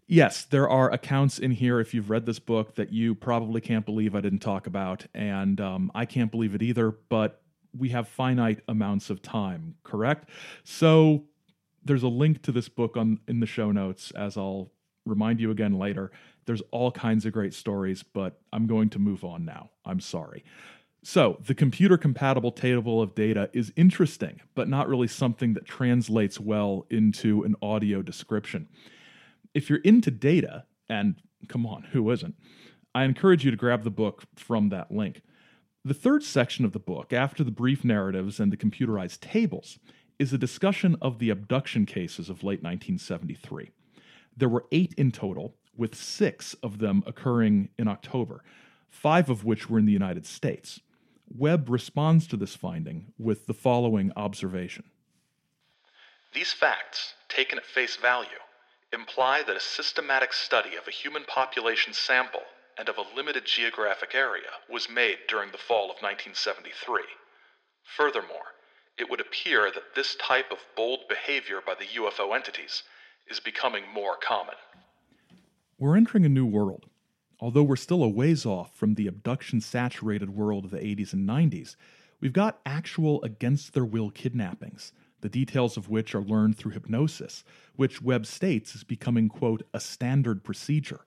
Yes, 0.06 0.44
there 0.44 0.68
are 0.68 0.92
accounts 0.92 1.38
in 1.38 1.50
here, 1.50 1.80
if 1.80 1.94
you've 1.94 2.10
read 2.10 2.26
this 2.26 2.38
book, 2.38 2.74
that 2.74 2.92
you 2.92 3.14
probably 3.14 3.60
can't 3.60 3.86
believe 3.86 4.14
I 4.14 4.20
didn't 4.20 4.40
talk 4.40 4.66
about. 4.66 5.06
And 5.14 5.60
um, 5.60 5.90
I 5.94 6.04
can't 6.04 6.30
believe 6.30 6.54
it 6.54 6.62
either, 6.62 6.90
but 7.08 7.40
we 7.76 7.88
have 7.88 8.06
finite 8.06 8.60
amounts 8.68 9.08
of 9.08 9.22
time, 9.22 9.76
correct? 9.82 10.28
So 10.62 11.24
there's 11.84 12.02
a 12.02 12.08
link 12.08 12.42
to 12.42 12.52
this 12.52 12.68
book 12.68 12.96
on 12.96 13.20
in 13.28 13.40
the 13.40 13.46
show 13.46 13.72
notes, 13.72 14.10
as 14.10 14.36
I'll 14.36 14.70
remind 15.06 15.40
you 15.40 15.50
again 15.50 15.78
later. 15.78 16.12
There's 16.44 16.62
all 16.70 16.90
kinds 16.90 17.24
of 17.24 17.32
great 17.32 17.54
stories, 17.54 18.02
but 18.02 18.40
I'm 18.52 18.66
going 18.66 18.90
to 18.90 18.98
move 18.98 19.24
on 19.24 19.46
now. 19.46 19.70
I'm 19.86 20.00
sorry. 20.00 20.44
So, 21.02 21.38
the 21.46 21.54
computer 21.54 21.98
compatible 21.98 22.50
table 22.50 23.02
of 23.02 23.14
data 23.14 23.50
is 23.52 23.72
interesting, 23.76 24.40
but 24.54 24.68
not 24.68 24.88
really 24.88 25.08
something 25.08 25.52
that 25.54 25.66
translates 25.66 26.40
well 26.40 26.86
into 26.88 27.42
an 27.42 27.56
audio 27.60 28.00
description. 28.00 28.68
If 29.54 29.70
you're 29.70 29.78
into 29.78 30.10
data, 30.10 30.64
and 30.88 31.16
come 31.48 31.64
on, 31.64 31.84
who 31.92 32.10
isn't? 32.10 32.34
I 32.94 33.04
encourage 33.04 33.44
you 33.44 33.50
to 33.50 33.56
grab 33.56 33.84
the 33.84 33.90
book 33.90 34.24
from 34.36 34.68
that 34.68 34.90
link. 34.90 35.22
The 35.84 35.94
third 35.94 36.22
section 36.22 36.64
of 36.64 36.72
the 36.72 36.78
book, 36.78 37.12
after 37.12 37.44
the 37.44 37.50
brief 37.50 37.84
narratives 37.84 38.40
and 38.40 38.52
the 38.52 38.56
computerized 38.56 39.20
tables, 39.20 39.78
is 40.18 40.32
a 40.32 40.38
discussion 40.38 40.96
of 41.02 41.18
the 41.18 41.30
abduction 41.30 41.86
cases 41.86 42.28
of 42.28 42.42
late 42.42 42.62
1973. 42.62 43.70
There 44.36 44.48
were 44.48 44.66
eight 44.72 44.94
in 44.96 45.12
total, 45.12 45.54
with 45.76 45.94
six 45.94 46.54
of 46.62 46.78
them 46.78 47.02
occurring 47.06 47.68
in 47.78 47.88
October, 47.88 48.42
five 48.88 49.28
of 49.28 49.44
which 49.44 49.68
were 49.68 49.78
in 49.78 49.86
the 49.86 49.92
United 49.92 50.24
States. 50.26 50.80
Webb 51.28 51.68
responds 51.68 52.26
to 52.28 52.36
this 52.36 52.54
finding 52.54 53.12
with 53.18 53.46
the 53.46 53.54
following 53.54 54.12
observation 54.16 54.84
These 56.32 56.52
facts, 56.52 57.14
taken 57.28 57.58
at 57.58 57.66
face 57.66 57.96
value, 57.96 58.28
imply 58.94 59.42
that 59.42 59.56
a 59.56 59.60
systematic 59.60 60.32
study 60.32 60.76
of 60.76 60.88
a 60.88 60.92
human 60.92 61.24
population 61.24 61.92
sample 61.92 62.42
and 62.78 62.88
of 62.88 62.96
a 62.96 63.16
limited 63.16 63.44
geographic 63.44 64.14
area 64.14 64.50
was 64.70 64.88
made 64.88 65.18
during 65.28 65.50
the 65.52 65.58
fall 65.58 65.84
of 65.84 66.00
1973. 66.00 67.02
Furthermore, 67.96 68.54
it 68.98 69.10
would 69.10 69.20
appear 69.20 69.70
that 69.70 69.94
this 69.94 70.16
type 70.16 70.50
of 70.50 70.58
bold 70.76 71.00
behavior 71.08 71.60
by 71.64 71.74
the 71.74 72.00
UFO 72.00 72.34
entities 72.34 72.82
is 73.28 73.40
becoming 73.40 73.84
more 73.92 74.16
common. 74.16 74.54
We're 75.78 75.96
entering 75.96 76.24
a 76.24 76.28
new 76.28 76.46
world. 76.46 76.86
Although 77.40 77.64
we're 77.64 77.76
still 77.76 78.02
a 78.02 78.08
ways 78.08 78.46
off 78.46 78.74
from 78.74 78.94
the 78.94 79.06
abduction 79.06 79.60
saturated 79.60 80.30
world 80.30 80.64
of 80.64 80.70
the 80.70 80.78
80s 80.78 81.12
and 81.12 81.28
90s, 81.28 81.76
we've 82.20 82.32
got 82.32 82.60
actual 82.64 83.22
against 83.22 83.74
their 83.74 83.84
will 83.84 84.10
kidnappings, 84.10 84.92
the 85.24 85.30
details 85.30 85.78
of 85.78 85.88
which 85.88 86.14
are 86.14 86.20
learned 86.20 86.54
through 86.58 86.72
hypnosis, 86.72 87.44
which 87.76 88.02
Webb 88.02 88.26
states 88.26 88.74
is 88.74 88.84
becoming, 88.84 89.30
quote, 89.30 89.62
a 89.72 89.80
standard 89.80 90.44
procedure. 90.44 91.00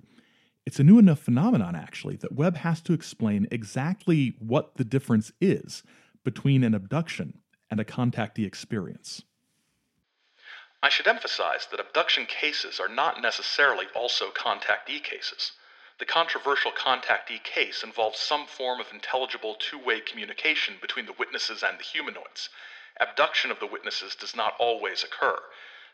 It's 0.66 0.80
a 0.80 0.84
new 0.84 0.98
enough 0.98 1.20
phenomenon, 1.20 1.76
actually, 1.76 2.16
that 2.18 2.34
Webb 2.34 2.58
has 2.58 2.82
to 2.82 2.94
explain 2.94 3.48
exactly 3.52 4.36
what 4.40 4.78
the 4.78 4.84
difference 4.84 5.32
is 5.40 5.84
between 6.24 6.64
an 6.64 6.74
abduction 6.74 7.42
and 7.70 7.80
a 7.80 7.86
contactee 7.86 8.48
experience. 8.48 9.22
I 10.82 10.90
should 10.90 11.08
emphasize 11.08 11.68
that 11.70 11.80
abduction 11.80 12.26
cases 12.26 12.80
are 12.80 12.90
not 12.90 13.22
necessarily 13.22 13.86
also 13.96 14.32
contactee 14.32 15.04
cases. 15.04 15.52
The 16.00 16.06
controversial 16.06 16.72
contactee 16.72 17.44
case 17.44 17.84
involves 17.84 18.18
some 18.18 18.48
form 18.48 18.80
of 18.80 18.88
intelligible 18.92 19.58
two 19.60 19.78
way 19.78 20.00
communication 20.00 20.78
between 20.82 21.06
the 21.06 21.16
witnesses 21.20 21.62
and 21.62 21.78
the 21.78 21.84
humanoids. 21.84 22.50
Abduction 23.00 23.52
of 23.52 23.60
the 23.60 23.68
witnesses 23.68 24.16
does 24.16 24.36
not 24.36 24.56
always 24.60 25.04
occur. 25.04 25.40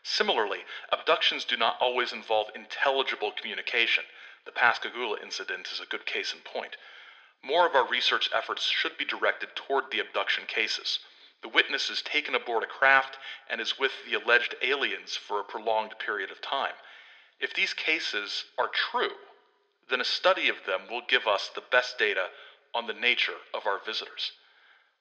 Similarly, 0.02 0.64
abductions 0.90 1.44
do 1.44 1.56
not 1.56 1.78
always 1.80 2.12
involve 2.12 2.50
intelligible 2.54 3.32
communication. 3.32 4.04
The 4.44 4.52
Pascagoula 4.52 5.18
incident 5.22 5.70
is 5.72 5.80
a 5.80 5.86
good 5.86 6.06
case 6.06 6.32
in 6.32 6.40
point. 6.40 6.76
More 7.42 7.66
of 7.66 7.74
our 7.74 7.86
research 7.86 8.30
efforts 8.32 8.64
should 8.64 8.96
be 8.96 9.04
directed 9.04 9.54
toward 9.54 9.90
the 9.90 10.00
abduction 10.00 10.46
cases. 10.46 10.98
The 11.42 11.48
witness 11.48 11.90
is 11.90 12.00
taken 12.00 12.34
aboard 12.34 12.62
a 12.62 12.66
craft 12.66 13.18
and 13.50 13.60
is 13.60 13.78
with 13.78 13.92
the 14.04 14.14
alleged 14.14 14.54
aliens 14.62 15.14
for 15.16 15.40
a 15.40 15.44
prolonged 15.44 15.98
period 15.98 16.30
of 16.30 16.40
time. 16.40 16.74
If 17.40 17.52
these 17.52 17.74
cases 17.74 18.44
are 18.58 18.68
true, 18.68 19.16
then 19.90 20.00
a 20.00 20.04
study 20.04 20.48
of 20.48 20.64
them 20.64 20.88
will 20.88 21.02
give 21.06 21.26
us 21.26 21.48
the 21.48 21.60
best 21.60 21.98
data 21.98 22.30
on 22.74 22.86
the 22.86 22.94
nature 22.94 23.36
of 23.52 23.66
our 23.66 23.78
visitors. 23.78 24.32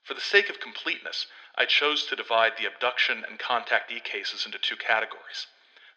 For 0.03 0.13
the 0.13 0.21
sake 0.21 0.49
of 0.49 0.59
completeness, 0.59 1.27
I 1.55 1.65
chose 1.65 2.05
to 2.07 2.15
divide 2.15 2.57
the 2.57 2.65
abduction 2.65 3.23
and 3.23 3.39
contactee 3.39 4.03
cases 4.03 4.45
into 4.45 4.57
two 4.57 4.75
categories. 4.75 5.47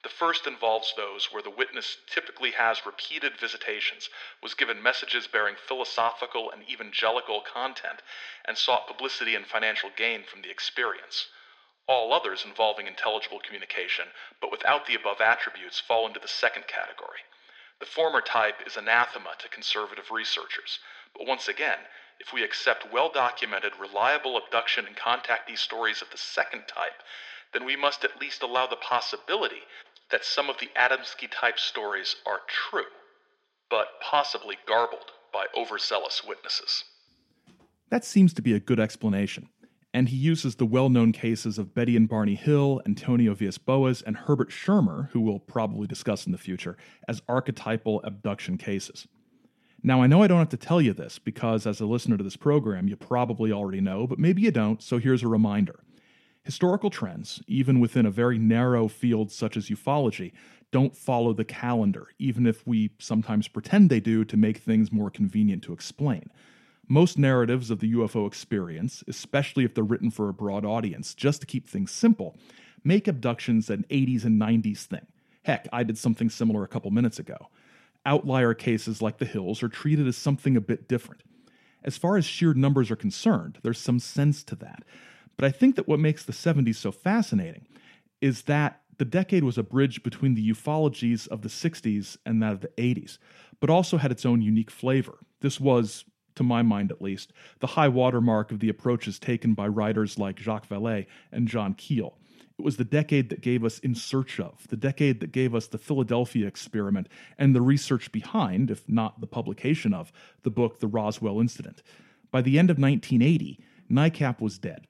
The 0.04 0.08
first 0.08 0.46
involves 0.46 0.94
those 0.94 1.32
where 1.32 1.42
the 1.42 1.50
witness 1.50 1.96
typically 2.06 2.52
has 2.52 2.86
repeated 2.86 3.36
visitations, 3.36 4.08
was 4.40 4.54
given 4.54 4.80
messages 4.80 5.26
bearing 5.26 5.56
philosophical 5.56 6.52
and 6.52 6.62
evangelical 6.70 7.40
content, 7.40 8.02
and 8.44 8.56
sought 8.56 8.86
publicity 8.86 9.34
and 9.34 9.44
financial 9.44 9.90
gain 9.90 10.22
from 10.22 10.42
the 10.42 10.50
experience. 10.50 11.26
All 11.88 12.12
others 12.12 12.44
involving 12.44 12.86
intelligible 12.86 13.40
communication, 13.40 14.12
but 14.40 14.52
without 14.52 14.86
the 14.86 14.94
above 14.94 15.20
attributes, 15.20 15.80
fall 15.80 16.06
into 16.06 16.20
the 16.20 16.28
second 16.28 16.68
category. 16.68 17.24
The 17.80 17.86
former 17.86 18.20
type 18.20 18.64
is 18.64 18.76
anathema 18.76 19.34
to 19.40 19.48
conservative 19.48 20.12
researchers, 20.12 20.78
but 21.12 21.26
once 21.26 21.48
again, 21.48 21.78
if 22.20 22.32
we 22.32 22.42
accept 22.42 22.92
well 22.92 23.10
documented, 23.12 23.72
reliable 23.80 24.38
abduction 24.38 24.86
and 24.86 24.96
contactee 24.96 25.58
stories 25.58 26.02
of 26.02 26.10
the 26.10 26.18
second 26.18 26.64
type, 26.66 27.02
then 27.52 27.64
we 27.64 27.76
must 27.76 28.04
at 28.04 28.20
least 28.20 28.42
allow 28.42 28.66
the 28.66 28.76
possibility 28.76 29.62
that 30.10 30.24
some 30.24 30.48
of 30.48 30.58
the 30.58 30.68
Adamski 30.76 31.28
type 31.30 31.58
stories 31.58 32.16
are 32.26 32.40
true, 32.46 32.90
but 33.70 33.88
possibly 34.00 34.56
garbled 34.66 35.10
by 35.32 35.46
overzealous 35.56 36.22
witnesses. 36.26 36.84
That 37.90 38.04
seems 38.04 38.32
to 38.34 38.42
be 38.42 38.52
a 38.52 38.60
good 38.60 38.80
explanation, 38.80 39.48
and 39.92 40.08
he 40.08 40.16
uses 40.16 40.56
the 40.56 40.66
well 40.66 40.88
known 40.88 41.12
cases 41.12 41.58
of 41.58 41.74
Betty 41.74 41.96
and 41.96 42.08
Barney 42.08 42.34
Hill, 42.34 42.80
Antonio 42.86 43.34
Villas 43.34 43.58
Boas, 43.58 44.02
and 44.02 44.16
Herbert 44.16 44.50
Schirmer, 44.50 45.10
who 45.12 45.20
we'll 45.20 45.38
probably 45.38 45.86
discuss 45.86 46.26
in 46.26 46.32
the 46.32 46.38
future, 46.38 46.76
as 47.08 47.22
archetypal 47.28 48.00
abduction 48.04 48.58
cases. 48.58 49.06
Now, 49.82 50.02
I 50.02 50.06
know 50.06 50.22
I 50.22 50.26
don't 50.26 50.38
have 50.38 50.48
to 50.48 50.56
tell 50.56 50.80
you 50.80 50.92
this 50.92 51.18
because 51.18 51.66
as 51.66 51.80
a 51.80 51.86
listener 51.86 52.16
to 52.16 52.24
this 52.24 52.36
program, 52.36 52.88
you 52.88 52.96
probably 52.96 53.52
already 53.52 53.80
know, 53.80 54.06
but 54.06 54.18
maybe 54.18 54.42
you 54.42 54.50
don't, 54.50 54.82
so 54.82 54.98
here's 54.98 55.22
a 55.22 55.28
reminder. 55.28 55.80
Historical 56.42 56.90
trends, 56.90 57.42
even 57.46 57.80
within 57.80 58.06
a 58.06 58.10
very 58.10 58.38
narrow 58.38 58.88
field 58.88 59.30
such 59.30 59.56
as 59.56 59.68
ufology, 59.68 60.32
don't 60.72 60.96
follow 60.96 61.32
the 61.32 61.44
calendar, 61.44 62.08
even 62.18 62.46
if 62.46 62.66
we 62.66 62.90
sometimes 62.98 63.48
pretend 63.48 63.90
they 63.90 64.00
do 64.00 64.24
to 64.24 64.36
make 64.36 64.58
things 64.58 64.92
more 64.92 65.10
convenient 65.10 65.62
to 65.64 65.72
explain. 65.72 66.30
Most 66.88 67.18
narratives 67.18 67.70
of 67.70 67.80
the 67.80 67.92
UFO 67.94 68.26
experience, 68.26 69.02
especially 69.08 69.64
if 69.64 69.74
they're 69.74 69.84
written 69.84 70.10
for 70.10 70.28
a 70.28 70.34
broad 70.34 70.64
audience, 70.64 71.14
just 71.14 71.40
to 71.40 71.46
keep 71.46 71.68
things 71.68 71.90
simple, 71.90 72.36
make 72.84 73.08
abductions 73.08 73.68
an 73.68 73.84
80s 73.90 74.24
and 74.24 74.40
90s 74.40 74.84
thing. 74.84 75.06
Heck, 75.42 75.68
I 75.72 75.82
did 75.82 75.98
something 75.98 76.30
similar 76.30 76.62
a 76.62 76.68
couple 76.68 76.90
minutes 76.90 77.18
ago. 77.18 77.48
Outlier 78.06 78.54
cases 78.54 79.02
like 79.02 79.18
the 79.18 79.26
Hills 79.26 79.62
are 79.62 79.68
treated 79.68 80.06
as 80.06 80.16
something 80.16 80.56
a 80.56 80.60
bit 80.62 80.88
different. 80.88 81.22
As 81.84 81.98
far 81.98 82.16
as 82.16 82.24
sheer 82.24 82.54
numbers 82.54 82.90
are 82.90 82.96
concerned, 82.96 83.58
there's 83.62 83.78
some 83.78 83.98
sense 83.98 84.42
to 84.44 84.56
that. 84.56 84.84
But 85.36 85.44
I 85.44 85.50
think 85.50 85.76
that 85.76 85.86
what 85.86 86.00
makes 86.00 86.24
the 86.24 86.32
70s 86.32 86.76
so 86.76 86.90
fascinating 86.90 87.66
is 88.20 88.42
that 88.42 88.80
the 88.98 89.04
decade 89.04 89.44
was 89.44 89.58
a 89.58 89.62
bridge 89.62 90.02
between 90.02 90.34
the 90.34 90.50
ufologies 90.50 91.28
of 91.28 91.42
the 91.42 91.48
60s 91.48 92.16
and 92.24 92.42
that 92.42 92.52
of 92.52 92.60
the 92.60 92.70
80s, 92.78 93.18
but 93.60 93.70
also 93.70 93.98
had 93.98 94.10
its 94.10 94.24
own 94.24 94.40
unique 94.40 94.70
flavor. 94.70 95.18
This 95.40 95.60
was, 95.60 96.04
to 96.36 96.42
my 96.42 96.62
mind 96.62 96.90
at 96.90 97.02
least, 97.02 97.32
the 97.60 97.66
high 97.66 97.88
watermark 97.88 98.50
of 98.50 98.60
the 98.60 98.68
approaches 98.68 99.18
taken 99.18 99.52
by 99.52 99.68
writers 99.68 100.18
like 100.18 100.38
Jacques 100.38 100.68
Vallée 100.68 101.06
and 101.30 101.46
John 101.46 101.74
Keel. 101.74 102.16
It 102.58 102.64
was 102.64 102.78
the 102.78 102.84
decade 102.84 103.28
that 103.28 103.42
gave 103.42 103.64
us 103.64 103.78
In 103.80 103.94
Search 103.94 104.40
of, 104.40 104.66
the 104.68 104.76
decade 104.76 105.20
that 105.20 105.32
gave 105.32 105.54
us 105.54 105.66
the 105.66 105.78
Philadelphia 105.78 106.46
experiment, 106.46 107.08
and 107.36 107.54
the 107.54 107.60
research 107.60 108.10
behind, 108.10 108.70
if 108.70 108.88
not 108.88 109.20
the 109.20 109.26
publication 109.26 109.92
of, 109.92 110.10
the 110.42 110.50
book 110.50 110.80
The 110.80 110.86
Roswell 110.86 111.40
Incident. 111.40 111.82
By 112.30 112.40
the 112.40 112.58
end 112.58 112.70
of 112.70 112.78
1980, 112.78 113.60
NICAP 113.90 114.40
was 114.40 114.58
dead, 114.58 114.86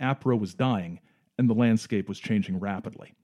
APRO 0.00 0.38
was 0.38 0.54
dying, 0.54 1.00
and 1.36 1.50
the 1.50 1.54
landscape 1.54 2.08
was 2.08 2.20
changing 2.20 2.60
rapidly. 2.60 3.14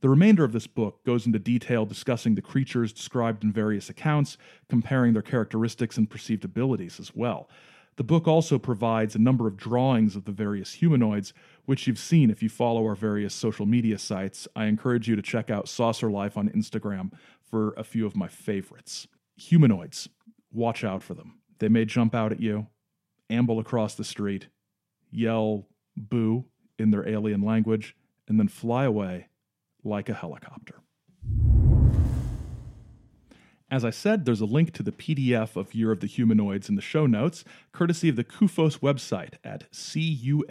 The 0.00 0.08
remainder 0.08 0.44
of 0.44 0.52
this 0.52 0.66
book 0.66 1.02
goes 1.04 1.26
into 1.26 1.38
detail 1.38 1.86
discussing 1.86 2.34
the 2.34 2.42
creatures 2.42 2.92
described 2.92 3.42
in 3.42 3.52
various 3.52 3.88
accounts, 3.88 4.36
comparing 4.68 5.14
their 5.14 5.22
characteristics 5.22 5.96
and 5.96 6.08
perceived 6.08 6.44
abilities 6.44 7.00
as 7.00 7.14
well. 7.14 7.48
The 7.96 8.04
book 8.04 8.26
also 8.28 8.58
provides 8.58 9.14
a 9.14 9.20
number 9.20 9.46
of 9.46 9.56
drawings 9.56 10.16
of 10.16 10.24
the 10.24 10.32
various 10.32 10.72
humanoids, 10.72 11.32
which 11.64 11.86
you've 11.86 11.98
seen 11.98 12.30
if 12.30 12.42
you 12.42 12.48
follow 12.48 12.84
our 12.84 12.94
various 12.94 13.34
social 13.34 13.66
media 13.66 13.98
sites. 13.98 14.46
I 14.54 14.66
encourage 14.66 15.08
you 15.08 15.16
to 15.16 15.22
check 15.22 15.50
out 15.50 15.68
Saucer 15.68 16.10
Life 16.10 16.36
on 16.36 16.48
Instagram 16.50 17.12
for 17.42 17.72
a 17.76 17.84
few 17.84 18.06
of 18.06 18.16
my 18.16 18.28
favorites. 18.28 19.06
Humanoids, 19.36 20.08
watch 20.52 20.84
out 20.84 21.02
for 21.02 21.14
them. 21.14 21.40
They 21.58 21.68
may 21.68 21.84
jump 21.84 22.14
out 22.14 22.32
at 22.32 22.40
you, 22.40 22.66
amble 23.30 23.58
across 23.58 23.94
the 23.94 24.04
street, 24.04 24.48
yell 25.10 25.66
boo 25.96 26.44
in 26.78 26.90
their 26.90 27.08
alien 27.08 27.42
language, 27.42 27.96
and 28.28 28.38
then 28.38 28.48
fly 28.48 28.84
away 28.84 29.28
like 29.82 30.08
a 30.08 30.14
helicopter. 30.14 30.83
As 33.74 33.84
I 33.84 33.90
said, 33.90 34.24
there's 34.24 34.40
a 34.40 34.44
link 34.44 34.72
to 34.74 34.84
the 34.84 34.92
PDF 34.92 35.56
of 35.56 35.74
Year 35.74 35.90
of 35.90 35.98
the 35.98 36.06
Humanoids 36.06 36.68
in 36.68 36.76
the 36.76 36.80
show 36.80 37.06
notes, 37.06 37.44
courtesy 37.72 38.08
of 38.08 38.14
the 38.14 38.22
CUFOS 38.22 38.78
website 38.78 39.32
at 39.42 39.68
cufos.org. 39.72 40.44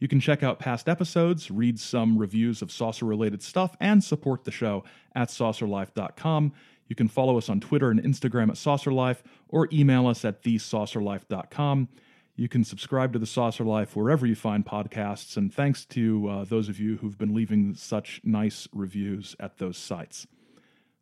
You 0.00 0.08
can 0.08 0.18
check 0.18 0.42
out 0.42 0.58
past 0.58 0.88
episodes, 0.88 1.48
read 1.48 1.78
some 1.78 2.18
reviews 2.18 2.60
of 2.60 2.72
saucer 2.72 3.04
related 3.04 3.40
stuff, 3.40 3.76
and 3.78 4.02
support 4.02 4.42
the 4.42 4.50
show 4.50 4.82
at 5.14 5.28
saucerlife.com. 5.28 6.52
You 6.88 6.96
can 6.96 7.06
follow 7.06 7.38
us 7.38 7.48
on 7.48 7.60
Twitter 7.60 7.92
and 7.92 8.02
Instagram 8.02 8.48
at 8.48 8.56
saucerlife 8.56 9.18
or 9.48 9.68
email 9.72 10.08
us 10.08 10.24
at 10.24 10.42
thesaucerlife.com. 10.42 11.88
You 12.34 12.48
can 12.48 12.64
subscribe 12.64 13.12
to 13.12 13.20
The 13.20 13.26
Saucer 13.26 13.62
Life 13.62 13.94
wherever 13.94 14.26
you 14.26 14.34
find 14.34 14.66
podcasts, 14.66 15.36
and 15.36 15.54
thanks 15.54 15.84
to 15.84 16.28
uh, 16.28 16.44
those 16.46 16.68
of 16.68 16.80
you 16.80 16.96
who've 16.96 17.16
been 17.16 17.32
leaving 17.32 17.76
such 17.76 18.20
nice 18.24 18.66
reviews 18.72 19.36
at 19.38 19.58
those 19.58 19.76
sites. 19.76 20.26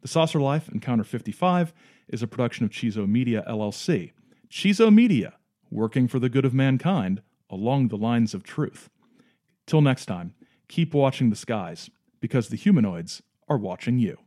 The 0.00 0.08
Saucer 0.08 0.40
Life, 0.40 0.68
Encounter 0.68 1.04
55, 1.04 1.72
is 2.08 2.22
a 2.22 2.28
production 2.28 2.64
of 2.64 2.70
Chizo 2.70 3.08
Media 3.08 3.44
LLC. 3.48 4.12
Chizo 4.48 4.94
Media, 4.94 5.34
working 5.70 6.06
for 6.06 6.18
the 6.18 6.28
good 6.28 6.44
of 6.44 6.54
mankind 6.54 7.20
along 7.50 7.88
the 7.88 7.96
lines 7.96 8.32
of 8.32 8.44
truth. 8.44 8.88
Till 9.66 9.80
next 9.80 10.06
time, 10.06 10.34
keep 10.68 10.94
watching 10.94 11.30
the 11.30 11.36
skies, 11.36 11.90
because 12.20 12.48
the 12.48 12.56
humanoids 12.56 13.22
are 13.48 13.58
watching 13.58 13.98
you. 13.98 14.18